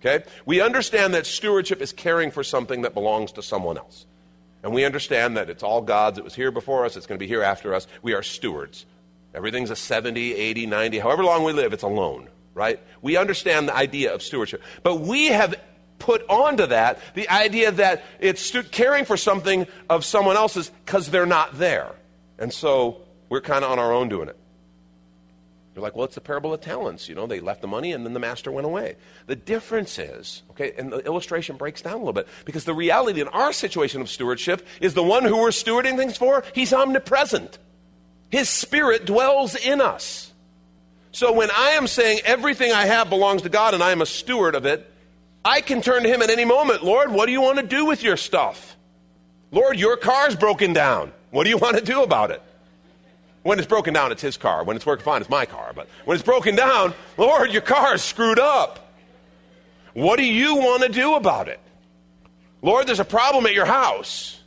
Okay? 0.00 0.24
We 0.46 0.62
understand 0.62 1.12
that 1.12 1.26
stewardship 1.26 1.82
is 1.82 1.92
caring 1.92 2.30
for 2.30 2.42
something 2.42 2.80
that 2.80 2.94
belongs 2.94 3.32
to 3.32 3.42
someone 3.42 3.76
else. 3.76 4.06
And 4.62 4.72
we 4.72 4.86
understand 4.86 5.36
that 5.36 5.50
it's 5.50 5.62
all 5.62 5.82
God's. 5.82 6.16
It 6.16 6.24
was 6.24 6.34
here 6.34 6.50
before 6.50 6.86
us. 6.86 6.96
It's 6.96 7.04
going 7.04 7.18
to 7.18 7.22
be 7.22 7.28
here 7.28 7.42
after 7.42 7.74
us. 7.74 7.86
We 8.00 8.14
are 8.14 8.22
stewards. 8.22 8.86
Everything's 9.34 9.68
a 9.68 9.76
70, 9.76 10.34
80, 10.34 10.64
90, 10.64 10.98
however 11.00 11.24
long 11.24 11.44
we 11.44 11.52
live, 11.52 11.74
it's 11.74 11.82
a 11.82 11.88
loan, 11.88 12.28
right? 12.56 12.80
We 13.02 13.16
understand 13.18 13.68
the 13.68 13.76
idea 13.76 14.12
of 14.14 14.22
stewardship. 14.22 14.62
But 14.82 14.96
we 14.96 15.26
have 15.26 15.54
put 15.98 16.24
onto 16.28 16.66
that 16.66 16.98
the 17.14 17.28
idea 17.28 17.70
that 17.70 18.02
it's 18.18 18.40
stu- 18.40 18.62
caring 18.62 19.04
for 19.04 19.16
something 19.16 19.66
of 19.88 20.04
someone 20.04 20.36
else's 20.36 20.70
because 20.84 21.10
they're 21.10 21.26
not 21.26 21.58
there. 21.58 21.92
And 22.38 22.52
so 22.52 23.02
we're 23.28 23.42
kind 23.42 23.62
of 23.64 23.70
on 23.70 23.78
our 23.78 23.92
own 23.92 24.08
doing 24.08 24.28
it. 24.28 24.36
You're 25.74 25.82
like, 25.82 25.94
well, 25.94 26.06
it's 26.06 26.14
the 26.14 26.22
parable 26.22 26.54
of 26.54 26.62
talents. 26.62 27.06
You 27.06 27.14
know, 27.14 27.26
they 27.26 27.40
left 27.40 27.60
the 27.60 27.68
money 27.68 27.92
and 27.92 28.06
then 28.06 28.14
the 28.14 28.20
master 28.20 28.50
went 28.50 28.66
away. 28.66 28.96
The 29.26 29.36
difference 29.36 29.98
is, 29.98 30.42
okay, 30.52 30.72
and 30.78 30.90
the 30.90 31.04
illustration 31.04 31.56
breaks 31.56 31.82
down 31.82 31.94
a 31.94 31.98
little 31.98 32.14
bit 32.14 32.26
because 32.46 32.64
the 32.64 32.72
reality 32.72 33.20
in 33.20 33.28
our 33.28 33.52
situation 33.52 34.00
of 34.00 34.08
stewardship 34.08 34.66
is 34.80 34.94
the 34.94 35.02
one 35.02 35.24
who 35.24 35.36
we're 35.36 35.50
stewarding 35.50 35.98
things 35.98 36.16
for, 36.16 36.42
he's 36.54 36.72
omnipresent. 36.72 37.58
His 38.30 38.48
spirit 38.48 39.04
dwells 39.04 39.54
in 39.54 39.82
us. 39.82 40.25
So 41.16 41.32
when 41.32 41.50
I 41.50 41.70
am 41.70 41.86
saying 41.86 42.20
everything 42.26 42.72
I 42.72 42.84
have 42.84 43.08
belongs 43.08 43.40
to 43.40 43.48
God 43.48 43.72
and 43.72 43.82
I 43.82 43.90
am 43.90 44.02
a 44.02 44.06
steward 44.06 44.54
of 44.54 44.66
it, 44.66 44.86
I 45.42 45.62
can 45.62 45.80
turn 45.80 46.02
to 46.02 46.12
him 46.12 46.20
at 46.20 46.28
any 46.28 46.44
moment. 46.44 46.84
Lord, 46.84 47.10
what 47.10 47.24
do 47.24 47.32
you 47.32 47.40
want 47.40 47.58
to 47.58 47.64
do 47.64 47.86
with 47.86 48.02
your 48.02 48.18
stuff? 48.18 48.76
Lord, 49.50 49.78
your 49.78 49.96
car's 49.96 50.36
broken 50.36 50.74
down. 50.74 51.12
What 51.30 51.44
do 51.44 51.48
you 51.48 51.56
want 51.56 51.78
to 51.78 51.82
do 51.82 52.02
about 52.02 52.32
it? 52.32 52.42
When 53.44 53.58
it's 53.58 53.66
broken 53.66 53.94
down, 53.94 54.12
it's 54.12 54.20
his 54.20 54.36
car. 54.36 54.62
When 54.62 54.76
it's 54.76 54.84
working 54.84 55.06
fine, 55.06 55.22
it's 55.22 55.30
my 55.30 55.46
car. 55.46 55.72
But 55.74 55.88
when 56.04 56.16
it's 56.16 56.22
broken 56.22 56.54
down, 56.54 56.92
Lord, 57.16 57.50
your 57.50 57.62
car 57.62 57.94
is 57.94 58.02
screwed 58.02 58.38
up. 58.38 58.92
What 59.94 60.18
do 60.18 60.24
you 60.26 60.56
want 60.56 60.82
to 60.82 60.90
do 60.90 61.14
about 61.14 61.48
it? 61.48 61.60
Lord, 62.60 62.86
there's 62.86 63.00
a 63.00 63.06
problem 63.06 63.46
at 63.46 63.54
your 63.54 63.64
house. 63.64 64.38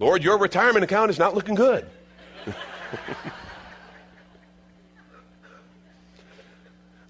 Lord, 0.00 0.24
your 0.24 0.36
retirement 0.36 0.82
account 0.82 1.10
is 1.10 1.18
not 1.20 1.32
looking 1.32 1.54
good. 1.54 1.86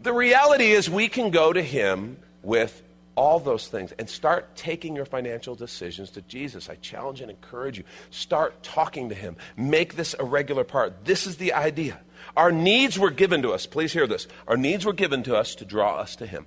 the 0.03 0.12
reality 0.12 0.73
is, 0.73 0.88
we 0.88 1.09
can 1.09 1.31
go 1.31 1.53
to 1.53 1.62
Him 1.62 2.17
with 2.43 2.83
all 3.15 3.38
those 3.38 3.69
things 3.69 3.93
and 3.93 4.09
start 4.09 4.57
taking 4.57 4.97
your 4.97 5.05
financial 5.05 5.55
decisions 5.55 6.11
to 6.11 6.23
Jesus. 6.23 6.71
I 6.71 6.77
challenge 6.77 7.21
and 7.21 7.31
encourage 7.31 7.79
you. 7.79 7.85
Start 8.11 8.62
talking 8.62 9.11
to 9.11 9.15
Him. 9.15 9.37
Make 9.57 9.97
this 9.97 10.15
a 10.19 10.25
regular 10.25 10.65
part. 10.65 11.05
This 11.05 11.27
is 11.27 11.37
the 11.37 11.53
idea. 11.53 12.01
Our 12.37 12.53
needs 12.53 12.99
were 12.99 13.11
given 13.11 13.43
to 13.43 13.53
us. 13.53 13.67
Please 13.67 13.93
hear 13.93 14.07
this. 14.07 14.27
Our 14.49 14.57
needs 14.57 14.85
were 14.85 14.93
given 14.93 15.23
to 15.25 15.37
us 15.37 15.55
to 15.57 15.65
draw 15.65 15.97
us 15.97 16.17
to 16.17 16.27
Him. 16.27 16.47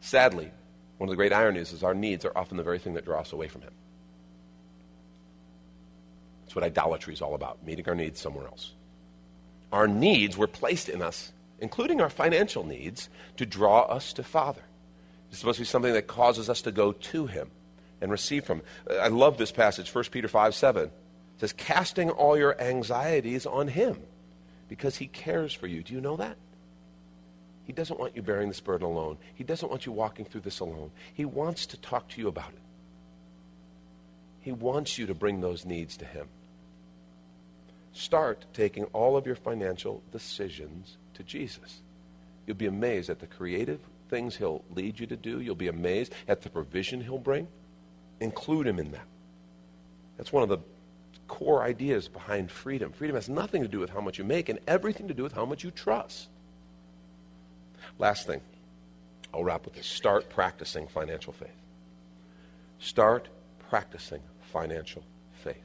Sadly, 0.00 0.50
one 0.98 1.08
of 1.08 1.10
the 1.10 1.16
great 1.16 1.32
ironies 1.32 1.72
is 1.72 1.82
our 1.82 1.94
needs 1.94 2.24
are 2.24 2.36
often 2.36 2.56
the 2.56 2.62
very 2.62 2.78
thing 2.78 2.94
that 2.94 3.04
draw 3.04 3.20
us 3.20 3.32
away 3.32 3.48
from 3.48 3.62
Him. 3.62 3.72
That's 6.44 6.54
what 6.54 6.64
idolatry 6.64 7.14
is 7.14 7.20
all 7.20 7.34
about, 7.34 7.64
meeting 7.66 7.88
our 7.88 7.94
needs 7.94 8.20
somewhere 8.20 8.46
else. 8.46 8.72
Our 9.72 9.88
needs 9.88 10.36
were 10.36 10.46
placed 10.46 10.88
in 10.88 11.02
us, 11.02 11.32
including 11.58 12.00
our 12.00 12.10
financial 12.10 12.64
needs, 12.64 13.08
to 13.36 13.46
draw 13.46 13.82
us 13.82 14.12
to 14.14 14.22
Father. 14.22 14.62
It's 15.30 15.38
supposed 15.40 15.56
to 15.56 15.62
be 15.62 15.66
something 15.66 15.92
that 15.92 16.06
causes 16.06 16.48
us 16.48 16.62
to 16.62 16.72
go 16.72 16.92
to 16.92 17.26
Him 17.26 17.50
and 18.00 18.10
receive 18.10 18.44
from 18.44 18.58
Him. 18.58 18.66
I 19.00 19.08
love 19.08 19.38
this 19.38 19.52
passage, 19.52 19.92
1 19.92 20.04
Peter 20.10 20.28
5 20.28 20.54
7. 20.54 20.84
It 20.84 20.92
says, 21.38 21.52
casting 21.52 22.10
all 22.10 22.36
your 22.38 22.60
anxieties 22.60 23.44
on 23.44 23.68
Him 23.68 23.98
because 24.68 24.96
He 24.96 25.06
cares 25.06 25.52
for 25.52 25.66
you. 25.66 25.82
Do 25.82 25.92
you 25.92 26.00
know 26.00 26.16
that? 26.16 26.36
He 27.64 27.72
doesn't 27.72 27.98
want 27.98 28.14
you 28.14 28.22
bearing 28.22 28.48
this 28.48 28.60
burden 28.60 28.86
alone. 28.86 29.16
He 29.34 29.42
doesn't 29.42 29.70
want 29.70 29.86
you 29.86 29.92
walking 29.92 30.26
through 30.26 30.42
this 30.42 30.60
alone. 30.60 30.90
He 31.14 31.24
wants 31.24 31.66
to 31.66 31.76
talk 31.78 32.08
to 32.10 32.20
you 32.20 32.28
about 32.28 32.50
it. 32.50 32.60
He 34.40 34.52
wants 34.52 34.98
you 34.98 35.06
to 35.06 35.14
bring 35.14 35.40
those 35.40 35.64
needs 35.64 35.96
to 35.96 36.04
Him. 36.04 36.28
Start 37.94 38.44
taking 38.52 38.84
all 38.86 39.16
of 39.16 39.26
your 39.26 39.36
financial 39.36 40.02
decisions 40.12 40.98
to 41.14 41.22
Jesus. 41.22 41.82
You'll 42.46 42.56
be 42.56 42.66
amazed 42.66 43.10
at 43.10 43.20
the 43.20 43.26
creative 43.26 43.80
things 44.08 44.36
He'll 44.36 44.64
lead 44.74 45.00
you 45.00 45.06
to 45.06 45.16
do. 45.16 45.40
You'll 45.40 45.54
be 45.54 45.68
amazed 45.68 46.12
at 46.28 46.42
the 46.42 46.50
provision 46.50 47.00
He'll 47.00 47.18
bring. 47.18 47.48
Include 48.20 48.66
Him 48.66 48.78
in 48.78 48.92
that. 48.92 49.06
That's 50.16 50.32
one 50.32 50.42
of 50.42 50.48
the 50.48 50.58
core 51.26 51.62
ideas 51.62 52.08
behind 52.08 52.50
freedom. 52.50 52.92
Freedom 52.92 53.16
has 53.16 53.28
nothing 53.28 53.62
to 53.62 53.68
do 53.68 53.80
with 53.80 53.90
how 53.90 54.00
much 54.00 54.18
you 54.18 54.24
make 54.24 54.48
and 54.48 54.58
everything 54.66 55.08
to 55.08 55.14
do 55.14 55.22
with 55.22 55.32
how 55.32 55.44
much 55.44 55.64
you 55.64 55.70
trust. 55.70 56.28
Last 57.98 58.26
thing, 58.26 58.40
I'll 59.32 59.44
wrap 59.44 59.64
with 59.64 59.74
this. 59.74 59.86
Start 59.86 60.28
practicing 60.28 60.86
financial 60.86 61.32
faith. 61.32 61.48
Start 62.78 63.28
practicing 63.70 64.20
financial 64.52 65.02
faith. 65.42 65.56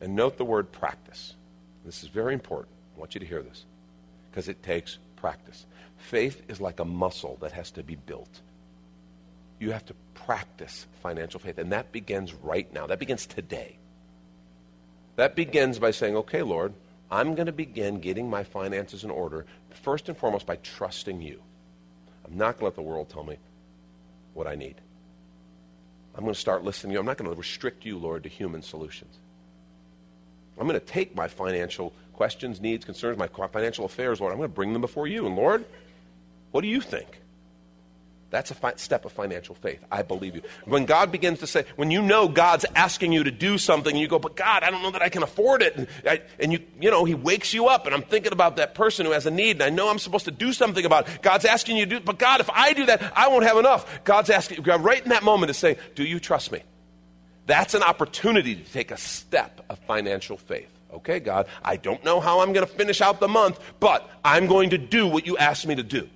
And 0.00 0.16
note 0.16 0.36
the 0.36 0.44
word 0.44 0.72
practice. 0.72 1.34
This 1.84 2.02
is 2.02 2.08
very 2.08 2.34
important. 2.34 2.74
I 3.00 3.02
want 3.02 3.14
you 3.14 3.20
to 3.20 3.26
hear 3.26 3.40
this 3.40 3.64
because 4.30 4.46
it 4.46 4.62
takes 4.62 4.98
practice. 5.16 5.64
Faith 5.96 6.42
is 6.48 6.60
like 6.60 6.80
a 6.80 6.84
muscle 6.84 7.38
that 7.40 7.52
has 7.52 7.70
to 7.70 7.82
be 7.82 7.94
built. 7.94 8.42
You 9.58 9.70
have 9.70 9.86
to 9.86 9.94
practice 10.12 10.86
financial 11.02 11.40
faith, 11.40 11.56
and 11.56 11.72
that 11.72 11.92
begins 11.92 12.34
right 12.34 12.70
now. 12.74 12.86
That 12.86 12.98
begins 12.98 13.24
today. 13.24 13.78
That 15.16 15.34
begins 15.34 15.78
by 15.78 15.92
saying, 15.92 16.14
okay, 16.14 16.42
Lord, 16.42 16.74
I'm 17.10 17.34
going 17.34 17.46
to 17.46 17.52
begin 17.52 18.00
getting 18.00 18.28
my 18.28 18.44
finances 18.44 19.02
in 19.02 19.10
order, 19.10 19.46
first 19.70 20.10
and 20.10 20.18
foremost, 20.18 20.44
by 20.44 20.56
trusting 20.56 21.22
you. 21.22 21.40
I'm 22.26 22.36
not 22.36 22.58
going 22.58 22.60
to 22.60 22.64
let 22.66 22.74
the 22.74 22.82
world 22.82 23.08
tell 23.08 23.24
me 23.24 23.38
what 24.34 24.46
I 24.46 24.56
need. 24.56 24.74
I'm 26.14 26.24
going 26.24 26.34
to 26.34 26.38
start 26.40 26.64
listening 26.64 26.90
to 26.90 26.94
you. 26.96 27.00
I'm 27.00 27.06
not 27.06 27.16
going 27.16 27.30
to 27.30 27.36
restrict 27.36 27.86
you, 27.86 27.96
Lord, 27.96 28.24
to 28.24 28.28
human 28.28 28.60
solutions. 28.60 29.16
I'm 30.58 30.66
going 30.66 30.78
to 30.78 30.84
take 30.84 31.16
my 31.16 31.28
financial 31.28 31.94
questions, 32.20 32.60
needs, 32.60 32.84
concerns, 32.84 33.16
my 33.16 33.28
financial 33.28 33.86
affairs, 33.86 34.20
Lord. 34.20 34.30
I'm 34.30 34.36
going 34.36 34.50
to 34.50 34.54
bring 34.54 34.74
them 34.74 34.82
before 34.82 35.06
you. 35.06 35.26
And 35.26 35.36
Lord, 35.36 35.64
what 36.50 36.60
do 36.60 36.68
you 36.68 36.82
think? 36.82 37.18
That's 38.28 38.50
a 38.50 38.54
fi- 38.54 38.74
step 38.76 39.06
of 39.06 39.12
financial 39.12 39.54
faith. 39.54 39.82
I 39.90 40.02
believe 40.02 40.34
you. 40.34 40.42
When 40.66 40.84
God 40.84 41.10
begins 41.10 41.38
to 41.38 41.46
say, 41.46 41.64
when 41.76 41.90
you 41.90 42.02
know 42.02 42.28
God's 42.28 42.66
asking 42.74 43.12
you 43.12 43.24
to 43.24 43.30
do 43.30 43.56
something, 43.56 43.96
you 43.96 44.06
go, 44.06 44.18
but 44.18 44.36
God, 44.36 44.62
I 44.62 44.70
don't 44.70 44.82
know 44.82 44.90
that 44.90 45.00
I 45.00 45.08
can 45.08 45.22
afford 45.22 45.62
it. 45.62 45.74
And, 45.74 45.88
I, 46.04 46.20
and 46.38 46.52
you, 46.52 46.60
you 46.78 46.90
know, 46.90 47.06
He 47.06 47.14
wakes 47.14 47.54
you 47.54 47.68
up, 47.68 47.86
and 47.86 47.94
I'm 47.94 48.02
thinking 48.02 48.32
about 48.32 48.56
that 48.56 48.74
person 48.74 49.06
who 49.06 49.12
has 49.12 49.24
a 49.24 49.30
need, 49.30 49.52
and 49.52 49.62
I 49.62 49.70
know 49.70 49.88
I'm 49.88 49.98
supposed 49.98 50.26
to 50.26 50.30
do 50.30 50.52
something 50.52 50.84
about 50.84 51.08
it. 51.08 51.22
God's 51.22 51.46
asking 51.46 51.78
you 51.78 51.86
to 51.86 51.90
do, 51.98 52.00
but 52.00 52.18
God, 52.18 52.40
if 52.40 52.50
I 52.50 52.74
do 52.74 52.84
that, 52.84 53.14
I 53.16 53.28
won't 53.28 53.44
have 53.44 53.56
enough. 53.56 54.04
God's 54.04 54.28
asking, 54.28 54.60
God, 54.60 54.84
right 54.84 55.02
in 55.02 55.08
that 55.08 55.22
moment 55.22 55.48
to 55.48 55.54
say, 55.54 55.78
do 55.94 56.04
you 56.04 56.20
trust 56.20 56.52
me? 56.52 56.60
That's 57.46 57.72
an 57.72 57.82
opportunity 57.82 58.56
to 58.56 58.72
take 58.72 58.90
a 58.90 58.98
step 58.98 59.64
of 59.70 59.78
financial 59.78 60.36
faith. 60.36 60.68
Okay, 60.92 61.20
God, 61.20 61.46
I 61.62 61.76
don't 61.76 62.04
know 62.04 62.20
how 62.20 62.40
I'm 62.40 62.52
going 62.52 62.66
to 62.66 62.72
finish 62.72 63.00
out 63.00 63.20
the 63.20 63.28
month, 63.28 63.60
but 63.78 64.08
I'm 64.24 64.46
going 64.46 64.70
to 64.70 64.78
do 64.78 65.06
what 65.06 65.26
you 65.26 65.36
asked 65.36 65.66
me 65.66 65.74
to 65.76 65.82
do 65.82 66.08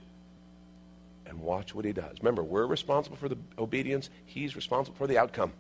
and 1.27 1.41
watch 1.41 1.75
what 1.75 1.85
he 1.85 1.93
does. 1.93 2.17
Remember, 2.21 2.43
we're 2.43 2.67
responsible 2.67 3.17
for 3.17 3.29
the 3.29 3.39
obedience, 3.59 4.11
he's 4.27 4.57
responsible 4.57 4.97
for 4.97 5.07
the 5.07 5.19
outcome. 5.19 5.53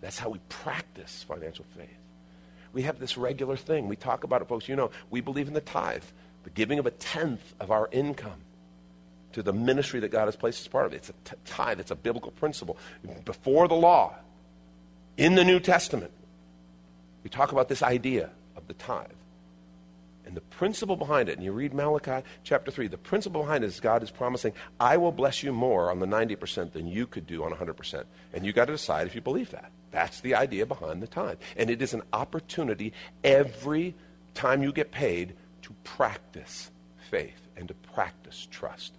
That's 0.00 0.18
how 0.18 0.28
we 0.28 0.38
practice 0.48 1.24
financial 1.26 1.64
faith. 1.76 1.88
We 2.72 2.82
have 2.82 2.98
this 2.98 3.16
regular 3.16 3.56
thing. 3.56 3.88
We 3.88 3.96
talk 3.96 4.24
about 4.24 4.42
it, 4.42 4.48
folks. 4.48 4.68
You 4.68 4.76
know, 4.76 4.90
we 5.10 5.20
believe 5.20 5.48
in 5.48 5.54
the 5.54 5.60
tithe, 5.60 6.02
the 6.42 6.50
giving 6.50 6.78
of 6.78 6.86
a 6.86 6.90
tenth 6.90 7.54
of 7.60 7.70
our 7.70 7.88
income 7.92 8.42
to 9.32 9.42
the 9.42 9.52
ministry 9.52 10.00
that 10.00 10.10
God 10.10 10.26
has 10.26 10.36
placed 10.36 10.60
as 10.60 10.68
part 10.68 10.86
of 10.86 10.92
it. 10.92 10.96
It's 10.96 11.10
a 11.10 11.36
tithe, 11.44 11.80
it's 11.80 11.90
a 11.90 11.96
biblical 11.96 12.32
principle. 12.32 12.76
Before 13.24 13.68
the 13.68 13.74
law, 13.74 14.14
in 15.16 15.36
the 15.36 15.44
New 15.44 15.60
Testament, 15.60 16.10
we 17.24 17.30
talk 17.30 17.50
about 17.50 17.68
this 17.68 17.82
idea 17.82 18.30
of 18.54 18.68
the 18.68 18.74
tithe. 18.74 19.10
And 20.26 20.36
the 20.36 20.42
principle 20.42 20.96
behind 20.96 21.28
it, 21.28 21.36
and 21.36 21.44
you 21.44 21.52
read 21.52 21.74
Malachi 21.74 22.24
chapter 22.44 22.70
3, 22.70 22.86
the 22.86 22.96
principle 22.96 23.42
behind 23.42 23.64
it 23.64 23.66
is 23.66 23.80
God 23.80 24.02
is 24.02 24.10
promising, 24.10 24.52
I 24.78 24.96
will 24.96 25.12
bless 25.12 25.42
you 25.42 25.52
more 25.52 25.90
on 25.90 25.98
the 25.98 26.06
90% 26.06 26.72
than 26.72 26.86
you 26.86 27.06
could 27.06 27.26
do 27.26 27.44
on 27.44 27.52
100%. 27.52 28.04
And 28.32 28.46
you 28.46 28.52
got 28.52 28.66
to 28.66 28.72
decide 28.72 29.06
if 29.06 29.14
you 29.14 29.20
believe 29.20 29.50
that. 29.50 29.70
That's 29.90 30.20
the 30.20 30.34
idea 30.34 30.64
behind 30.66 31.02
the 31.02 31.06
tithe. 31.06 31.38
And 31.56 31.68
it 31.68 31.82
is 31.82 31.92
an 31.92 32.02
opportunity 32.12 32.92
every 33.22 33.94
time 34.34 34.62
you 34.62 34.72
get 34.72 34.90
paid 34.90 35.34
to 35.62 35.74
practice 35.84 36.70
faith 37.10 37.48
and 37.56 37.68
to 37.68 37.74
practice 37.74 38.48
trust. 38.50 38.94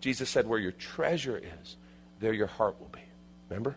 Jesus 0.00 0.30
said, 0.30 0.46
Where 0.46 0.58
your 0.58 0.72
treasure 0.72 1.38
is, 1.38 1.76
there 2.20 2.32
your 2.32 2.46
heart 2.46 2.80
will 2.80 2.88
be. 2.88 3.02
Remember? 3.48 3.76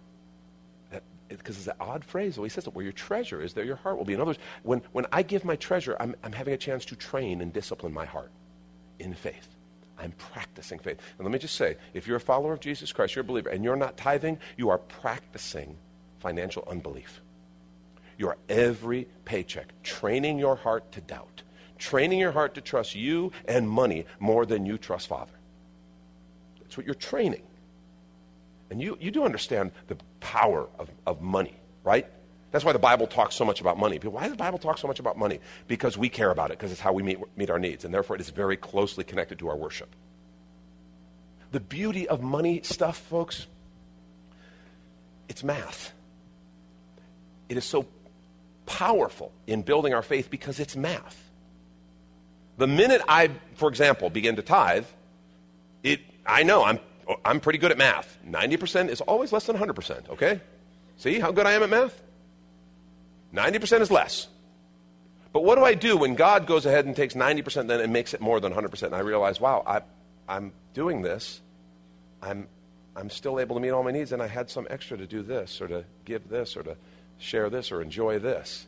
Because 1.28 1.58
it's 1.58 1.68
an 1.68 1.76
odd 1.80 2.04
phrase. 2.04 2.38
Way 2.38 2.46
he 2.46 2.50
says 2.50 2.68
it, 2.68 2.76
where 2.76 2.84
your 2.84 2.94
treasure 2.94 3.42
is, 3.42 3.54
there 3.54 3.66
your 3.66 3.76
heart 3.78 3.98
will 3.98 4.06
be. 4.06 4.14
In 4.14 4.22
other 4.22 4.30
words, 4.30 4.40
when, 4.64 4.82
when 4.92 5.06
I 5.12 5.24
give 5.24 5.44
my 5.44 5.56
treasure, 5.56 5.98
I'm, 6.00 6.16
I'm 6.24 6.32
having 6.32 6.54
a 6.54 6.58
chance 6.58 6.86
to 6.86 6.96
train 6.96 7.42
and 7.42 7.52
discipline 7.52 7.94
my 7.94 8.06
heart 8.06 8.32
in 9.00 9.14
faith. 9.14 9.50
I'm 9.98 10.12
practicing 10.12 10.80
faith. 10.80 11.00
And 11.18 11.26
let 11.26 11.32
me 11.32 11.40
just 11.40 11.56
say, 11.56 11.78
if 11.94 12.08
you're 12.08 12.18
a 12.18 12.22
follower 12.22 12.54
of 12.54 12.60
Jesus 12.60 12.92
Christ, 12.92 13.16
you're 13.16 13.22
a 13.22 13.28
believer, 13.28 13.50
and 13.50 13.64
you're 13.64 13.76
not 13.76 13.98
tithing, 13.98 14.40
you 14.58 14.70
are 14.70 14.78
practicing 14.78 15.78
financial 16.20 16.64
unbelief. 16.68 17.22
You 18.18 18.30
are 18.30 18.38
every 18.50 19.08
paycheck 19.26 19.74
training 19.84 20.40
your 20.40 20.56
heart 20.56 20.92
to 20.94 21.02
doubt, 21.02 21.44
training 21.78 22.20
your 22.20 22.32
heart 22.32 22.56
to 22.56 22.62
trust 22.62 22.96
you 22.96 23.32
and 23.48 23.70
money 23.70 24.06
more 24.20 24.46
than 24.46 24.66
you 24.66 24.78
trust 24.78 25.08
Father. 25.08 25.32
That's 26.62 26.78
what 26.78 26.86
you're 26.86 26.96
training. 26.96 27.44
And 28.70 28.82
you, 28.82 28.98
you 29.00 29.12
do 29.12 29.24
understand 29.24 29.72
the 29.88 29.98
power 30.20 30.68
of, 30.80 30.90
of 31.06 31.22
money, 31.22 31.56
right? 31.84 32.08
That's 32.52 32.64
why 32.64 32.74
the 32.74 32.80
Bible 32.80 33.06
talks 33.06 33.36
so 33.36 33.46
much 33.46 33.62
about 33.62 33.78
money. 33.78 33.98
Why 33.98 34.24
does 34.24 34.32
the 34.32 34.38
Bible 34.38 34.58
talk 34.58 34.78
so 34.78 34.88
much 34.88 35.00
about 35.00 35.18
money? 35.18 35.40
Because 35.68 35.98
we 35.98 36.10
care 36.10 36.32
about 36.32 36.52
it, 36.52 36.58
because 36.58 36.72
it's 36.72 36.82
how 36.82 36.94
we 36.94 37.04
meet, 37.04 37.18
meet 37.38 37.50
our 37.50 37.60
needs, 37.60 37.86
and 37.86 37.94
therefore 37.94 38.16
it 38.16 38.22
is 38.22 38.30
very 38.30 38.58
closely 38.58 39.04
connected 39.04 39.40
to 39.40 39.50
our 39.50 39.58
worship. 39.58 39.90
The 41.52 41.60
beauty 41.60 42.08
of 42.08 42.22
money 42.22 42.62
stuff, 42.64 42.98
folks, 42.98 43.46
it's 45.28 45.44
math. 45.44 45.92
It 47.50 47.58
is 47.58 47.66
so 47.66 47.86
powerful 48.66 49.32
in 49.48 49.62
building 49.62 49.94
our 49.94 50.02
faith 50.02 50.30
because 50.30 50.60
it's 50.60 50.76
math. 50.76 51.22
The 52.58 52.68
minute 52.68 53.02
I, 53.08 53.32
for 53.56 53.70
example, 53.70 54.10
begin 54.10 54.38
to 54.38 54.42
tithe, 54.42 54.86
it, 55.84 56.00
I 56.26 56.44
know 56.44 56.64
I'm 56.64 56.80
Oh, 57.08 57.16
I'm 57.24 57.40
pretty 57.40 57.60
good 57.60 57.72
at 57.72 57.78
math. 57.78 58.18
90% 58.28 58.90
is 58.90 59.02
always 59.02 59.32
less 59.32 59.46
than 59.46 59.58
100%, 59.58 60.10
okay? 60.10 60.42
See 60.98 61.20
how 61.20 61.32
good 61.32 61.46
I 61.46 61.54
am 61.54 61.64
at 61.64 61.70
math? 61.70 62.02
90% 63.34 63.82
is 63.82 63.92
less. 63.92 64.28
But 65.34 65.44
what 65.44 65.56
do 65.56 65.66
I 65.66 65.74
do 65.74 65.98
when 65.98 66.16
God 66.16 66.48
goes 66.48 66.66
ahead 66.66 66.86
and 66.86 66.96
takes 66.96 67.14
90% 67.14 67.68
then 67.68 67.82
and 67.82 67.92
makes 67.92 68.14
it 68.14 68.22
more 68.22 68.40
than 68.40 68.54
100%? 68.54 68.84
And 68.84 68.96
I 68.96 69.00
realize, 69.00 69.40
wow, 69.40 69.64
I, 69.68 69.82
I'm 70.28 70.54
doing 70.74 71.02
this. 71.02 71.42
I'm, 72.22 72.48
I'm 72.96 73.10
still 73.10 73.40
able 73.40 73.58
to 73.58 73.62
meet 73.62 73.72
all 73.72 73.84
my 73.84 73.92
needs, 73.92 74.14
and 74.14 74.22
I 74.22 74.28
had 74.28 74.50
some 74.50 74.66
extra 74.70 74.98
to 74.98 75.06
do 75.06 75.22
this, 75.22 75.62
or 75.62 75.68
to 75.68 75.84
give 76.06 76.30
this, 76.30 76.56
or 76.56 76.64
to 76.64 76.78
share 77.18 77.50
this, 77.50 77.72
or 77.72 77.82
enjoy 77.82 78.20
this. 78.20 78.66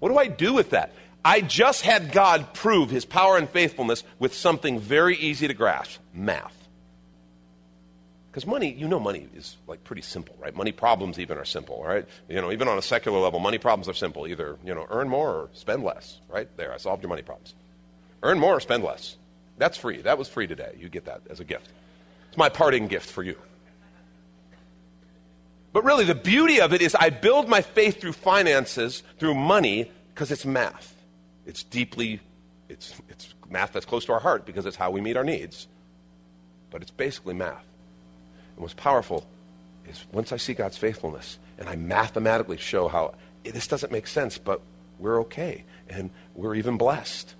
What 0.00 0.08
do 0.08 0.18
I 0.18 0.26
do 0.26 0.52
with 0.52 0.70
that? 0.70 0.92
I 1.24 1.40
just 1.40 1.82
had 1.82 2.12
God 2.12 2.52
prove 2.52 2.90
his 2.90 3.04
power 3.04 3.38
and 3.38 3.48
faithfulness 3.48 4.02
with 4.18 4.34
something 4.34 4.80
very 4.80 5.16
easy 5.16 5.48
to 5.48 5.54
grasp 5.54 6.00
math. 6.12 6.63
Because 8.34 8.48
money, 8.48 8.72
you 8.72 8.88
know, 8.88 8.98
money 8.98 9.28
is 9.36 9.58
like 9.68 9.84
pretty 9.84 10.02
simple, 10.02 10.34
right? 10.40 10.52
Money 10.56 10.72
problems 10.72 11.20
even 11.20 11.38
are 11.38 11.44
simple, 11.44 11.84
right? 11.84 12.04
You 12.28 12.40
know, 12.40 12.50
even 12.50 12.66
on 12.66 12.76
a 12.76 12.82
secular 12.82 13.20
level, 13.20 13.38
money 13.38 13.58
problems 13.58 13.88
are 13.88 13.94
simple. 13.94 14.26
Either, 14.26 14.58
you 14.64 14.74
know, 14.74 14.88
earn 14.90 15.08
more 15.08 15.28
or 15.28 15.50
spend 15.52 15.84
less, 15.84 16.18
right? 16.28 16.48
There, 16.56 16.74
I 16.74 16.78
solved 16.78 17.00
your 17.04 17.10
money 17.10 17.22
problems. 17.22 17.54
Earn 18.24 18.40
more 18.40 18.56
or 18.56 18.58
spend 18.58 18.82
less. 18.82 19.14
That's 19.56 19.78
free. 19.78 20.02
That 20.02 20.18
was 20.18 20.28
free 20.28 20.48
today. 20.48 20.74
You 20.76 20.88
get 20.88 21.04
that 21.04 21.20
as 21.30 21.38
a 21.38 21.44
gift. 21.44 21.68
It's 22.26 22.36
my 22.36 22.48
parting 22.48 22.88
gift 22.88 23.08
for 23.08 23.22
you. 23.22 23.36
But 25.72 25.84
really, 25.84 26.04
the 26.04 26.16
beauty 26.16 26.60
of 26.60 26.72
it 26.72 26.82
is 26.82 26.96
I 26.96 27.10
build 27.10 27.48
my 27.48 27.62
faith 27.62 28.00
through 28.00 28.14
finances, 28.14 29.04
through 29.20 29.34
money, 29.34 29.92
because 30.12 30.32
it's 30.32 30.44
math. 30.44 30.92
It's 31.46 31.62
deeply, 31.62 32.18
it's, 32.68 33.00
it's 33.08 33.32
math 33.48 33.74
that's 33.74 33.86
close 33.86 34.04
to 34.06 34.12
our 34.12 34.18
heart 34.18 34.44
because 34.44 34.66
it's 34.66 34.76
how 34.76 34.90
we 34.90 35.00
meet 35.00 35.16
our 35.16 35.22
needs. 35.22 35.68
But 36.70 36.82
it's 36.82 36.90
basically 36.90 37.34
math. 37.34 37.64
And 38.56 38.62
what's 38.62 38.74
powerful 38.74 39.26
is 39.88 40.04
once 40.12 40.32
I 40.32 40.36
see 40.36 40.54
God's 40.54 40.76
faithfulness 40.76 41.38
and 41.58 41.68
I 41.68 41.76
mathematically 41.76 42.56
show 42.56 42.88
how 42.88 43.14
this 43.44 43.66
doesn't 43.66 43.92
make 43.92 44.06
sense, 44.06 44.38
but 44.38 44.60
we're 44.98 45.20
okay 45.22 45.64
and 45.88 46.10
we're 46.34 46.54
even 46.54 46.76
blessed, 46.76 47.34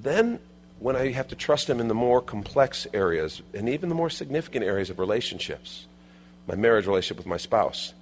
then 0.00 0.38
when 0.78 0.96
I 0.96 1.10
have 1.10 1.28
to 1.28 1.36
trust 1.36 1.68
Him 1.68 1.80
in 1.80 1.88
the 1.88 1.94
more 1.94 2.20
complex 2.20 2.86
areas 2.94 3.42
and 3.52 3.68
even 3.68 3.88
the 3.88 3.94
more 3.94 4.10
significant 4.10 4.64
areas 4.64 4.90
of 4.90 4.98
relationships, 4.98 5.86
my 6.46 6.54
marriage 6.54 6.86
relationship 6.86 7.18
with 7.18 7.26
my 7.26 7.36
spouse. 7.36 7.92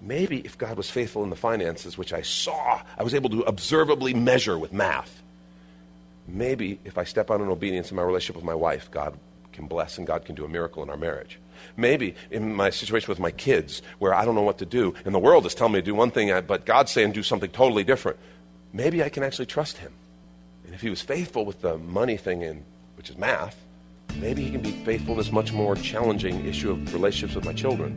Maybe 0.00 0.40
if 0.40 0.58
God 0.58 0.76
was 0.76 0.90
faithful 0.90 1.24
in 1.24 1.30
the 1.30 1.36
finances, 1.36 1.96
which 1.96 2.12
I 2.12 2.22
saw, 2.22 2.82
I 2.98 3.02
was 3.02 3.14
able 3.14 3.30
to 3.30 3.44
observably 3.46 4.12
measure 4.12 4.58
with 4.58 4.72
math. 4.72 5.22
Maybe 6.28 6.80
if 6.84 6.98
I 6.98 7.04
step 7.04 7.30
out 7.30 7.40
in 7.40 7.48
obedience 7.48 7.90
in 7.90 7.96
my 7.96 8.02
relationship 8.02 8.36
with 8.36 8.44
my 8.44 8.54
wife, 8.54 8.90
God 8.90 9.18
can 9.56 9.66
bless 9.66 9.98
and 9.98 10.06
God 10.06 10.24
can 10.24 10.34
do 10.34 10.44
a 10.44 10.48
miracle 10.48 10.82
in 10.82 10.90
our 10.90 10.96
marriage. 10.96 11.38
Maybe 11.76 12.14
in 12.30 12.54
my 12.54 12.70
situation 12.70 13.08
with 13.08 13.18
my 13.18 13.30
kids, 13.30 13.82
where 13.98 14.14
I 14.14 14.24
don't 14.24 14.34
know 14.34 14.42
what 14.42 14.58
to 14.58 14.66
do, 14.66 14.94
and 15.04 15.14
the 15.14 15.18
world 15.18 15.46
is 15.46 15.54
telling 15.54 15.72
me 15.72 15.80
to 15.80 15.84
do 15.84 15.94
one 15.94 16.10
thing, 16.10 16.30
but 16.46 16.66
God's 16.66 16.92
saying 16.92 17.12
do 17.12 17.22
something 17.22 17.50
totally 17.50 17.82
different. 17.82 18.18
Maybe 18.72 19.02
I 19.02 19.08
can 19.08 19.22
actually 19.22 19.46
trust 19.46 19.78
Him. 19.78 19.92
And 20.66 20.74
if 20.74 20.80
He 20.82 20.90
was 20.90 21.00
faithful 21.00 21.44
with 21.44 21.62
the 21.62 21.78
money 21.78 22.16
thing, 22.16 22.42
in, 22.42 22.62
which 22.96 23.10
is 23.10 23.16
math, 23.16 23.56
maybe 24.16 24.44
He 24.44 24.50
can 24.50 24.60
be 24.60 24.72
faithful 24.84 25.12
in 25.12 25.18
this 25.18 25.32
much 25.32 25.52
more 25.52 25.74
challenging 25.74 26.44
issue 26.46 26.70
of 26.70 26.92
relationships 26.92 27.34
with 27.34 27.44
my 27.44 27.54
children, 27.54 27.96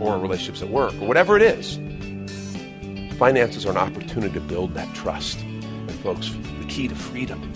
or 0.00 0.18
relationships 0.18 0.62
at 0.62 0.70
work, 0.70 0.94
or 0.94 1.06
whatever 1.06 1.36
it 1.36 1.42
is. 1.42 1.78
Finances 3.18 3.66
are 3.66 3.70
an 3.70 3.76
opportunity 3.76 4.32
to 4.32 4.40
build 4.40 4.72
that 4.72 4.92
trust. 4.94 5.38
And 5.40 5.92
folks, 6.00 6.30
the 6.30 6.66
key 6.68 6.88
to 6.88 6.94
freedom. 6.94 7.52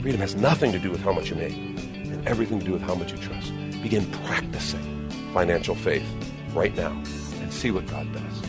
Freedom 0.00 0.20
has 0.20 0.34
nothing 0.34 0.72
to 0.72 0.78
do 0.78 0.90
with 0.90 1.02
how 1.02 1.12
much 1.12 1.28
you 1.28 1.36
make, 1.36 1.73
and 2.14 2.26
everything 2.26 2.58
to 2.58 2.64
do 2.64 2.72
with 2.72 2.82
how 2.82 2.94
much 2.94 3.12
you 3.12 3.18
trust. 3.18 3.52
Begin 3.82 4.06
practicing 4.24 5.08
financial 5.32 5.74
faith 5.74 6.06
right 6.54 6.74
now 6.76 6.92
and 7.40 7.52
see 7.52 7.70
what 7.70 7.86
God 7.86 8.10
does. 8.12 8.42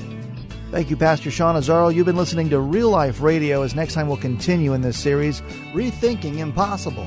Thank 0.71 0.89
you, 0.89 0.97
Pastor 0.97 1.31
Sean 1.31 1.55
Azzaro. 1.55 1.93
You've 1.93 2.05
been 2.05 2.15
listening 2.15 2.49
to 2.49 2.59
Real 2.59 2.89
Life 2.89 3.21
Radio 3.21 3.61
as 3.61 3.75
next 3.75 3.93
time 3.93 4.07
we'll 4.07 4.17
continue 4.17 4.73
in 4.73 4.81
this 4.81 4.97
series, 4.97 5.41
Rethinking 5.73 6.37
Impossible, 6.37 7.05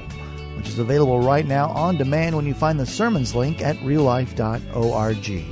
which 0.57 0.69
is 0.69 0.79
available 0.79 1.21
right 1.21 1.47
now 1.47 1.69
on 1.71 1.97
demand 1.97 2.37
when 2.37 2.47
you 2.47 2.55
find 2.55 2.81
the 2.81 2.87
sermons 2.87 3.35
link 3.35 3.61
at 3.61 3.77
reallife.org. 3.79 5.45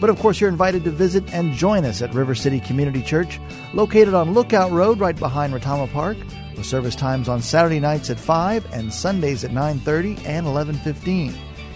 But 0.00 0.10
of 0.10 0.18
course, 0.18 0.40
you're 0.40 0.50
invited 0.50 0.84
to 0.84 0.90
visit 0.90 1.32
and 1.32 1.52
join 1.54 1.84
us 1.84 2.02
at 2.02 2.12
River 2.12 2.34
City 2.34 2.60
Community 2.60 3.02
Church, 3.02 3.40
located 3.72 4.12
on 4.12 4.34
Lookout 4.34 4.70
Road 4.70 5.00
right 5.00 5.16
behind 5.16 5.54
Retama 5.54 5.90
Park, 5.90 6.18
with 6.56 6.66
service 6.66 6.94
times 6.94 7.28
on 7.28 7.42
Saturday 7.42 7.80
nights 7.80 8.10
at 8.10 8.18
5 8.18 8.72
and 8.72 8.92
Sundays 8.92 9.44
at 9.44 9.50
9.30 9.50 10.26
and 10.26 10.46
11.15. 10.46 11.34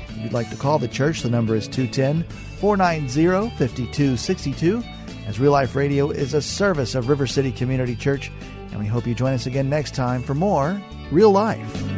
If 0.08 0.16
you'd 0.16 0.32
like 0.32 0.50
to 0.50 0.56
call 0.56 0.78
the 0.78 0.88
church, 0.88 1.22
the 1.22 1.30
number 1.30 1.54
is 1.54 1.68
210 1.68 2.24
490 2.58 3.50
5262. 3.56 4.82
As 5.26 5.38
Real 5.38 5.52
Life 5.52 5.76
Radio 5.76 6.10
is 6.10 6.34
a 6.34 6.42
service 6.42 6.94
of 6.94 7.08
River 7.08 7.26
City 7.26 7.52
Community 7.52 7.94
Church, 7.94 8.32
and 8.70 8.80
we 8.80 8.86
hope 8.86 9.06
you 9.06 9.14
join 9.14 9.34
us 9.34 9.46
again 9.46 9.68
next 9.68 9.94
time 9.94 10.22
for 10.22 10.34
more 10.34 10.80
Real 11.10 11.30
Life. 11.30 11.97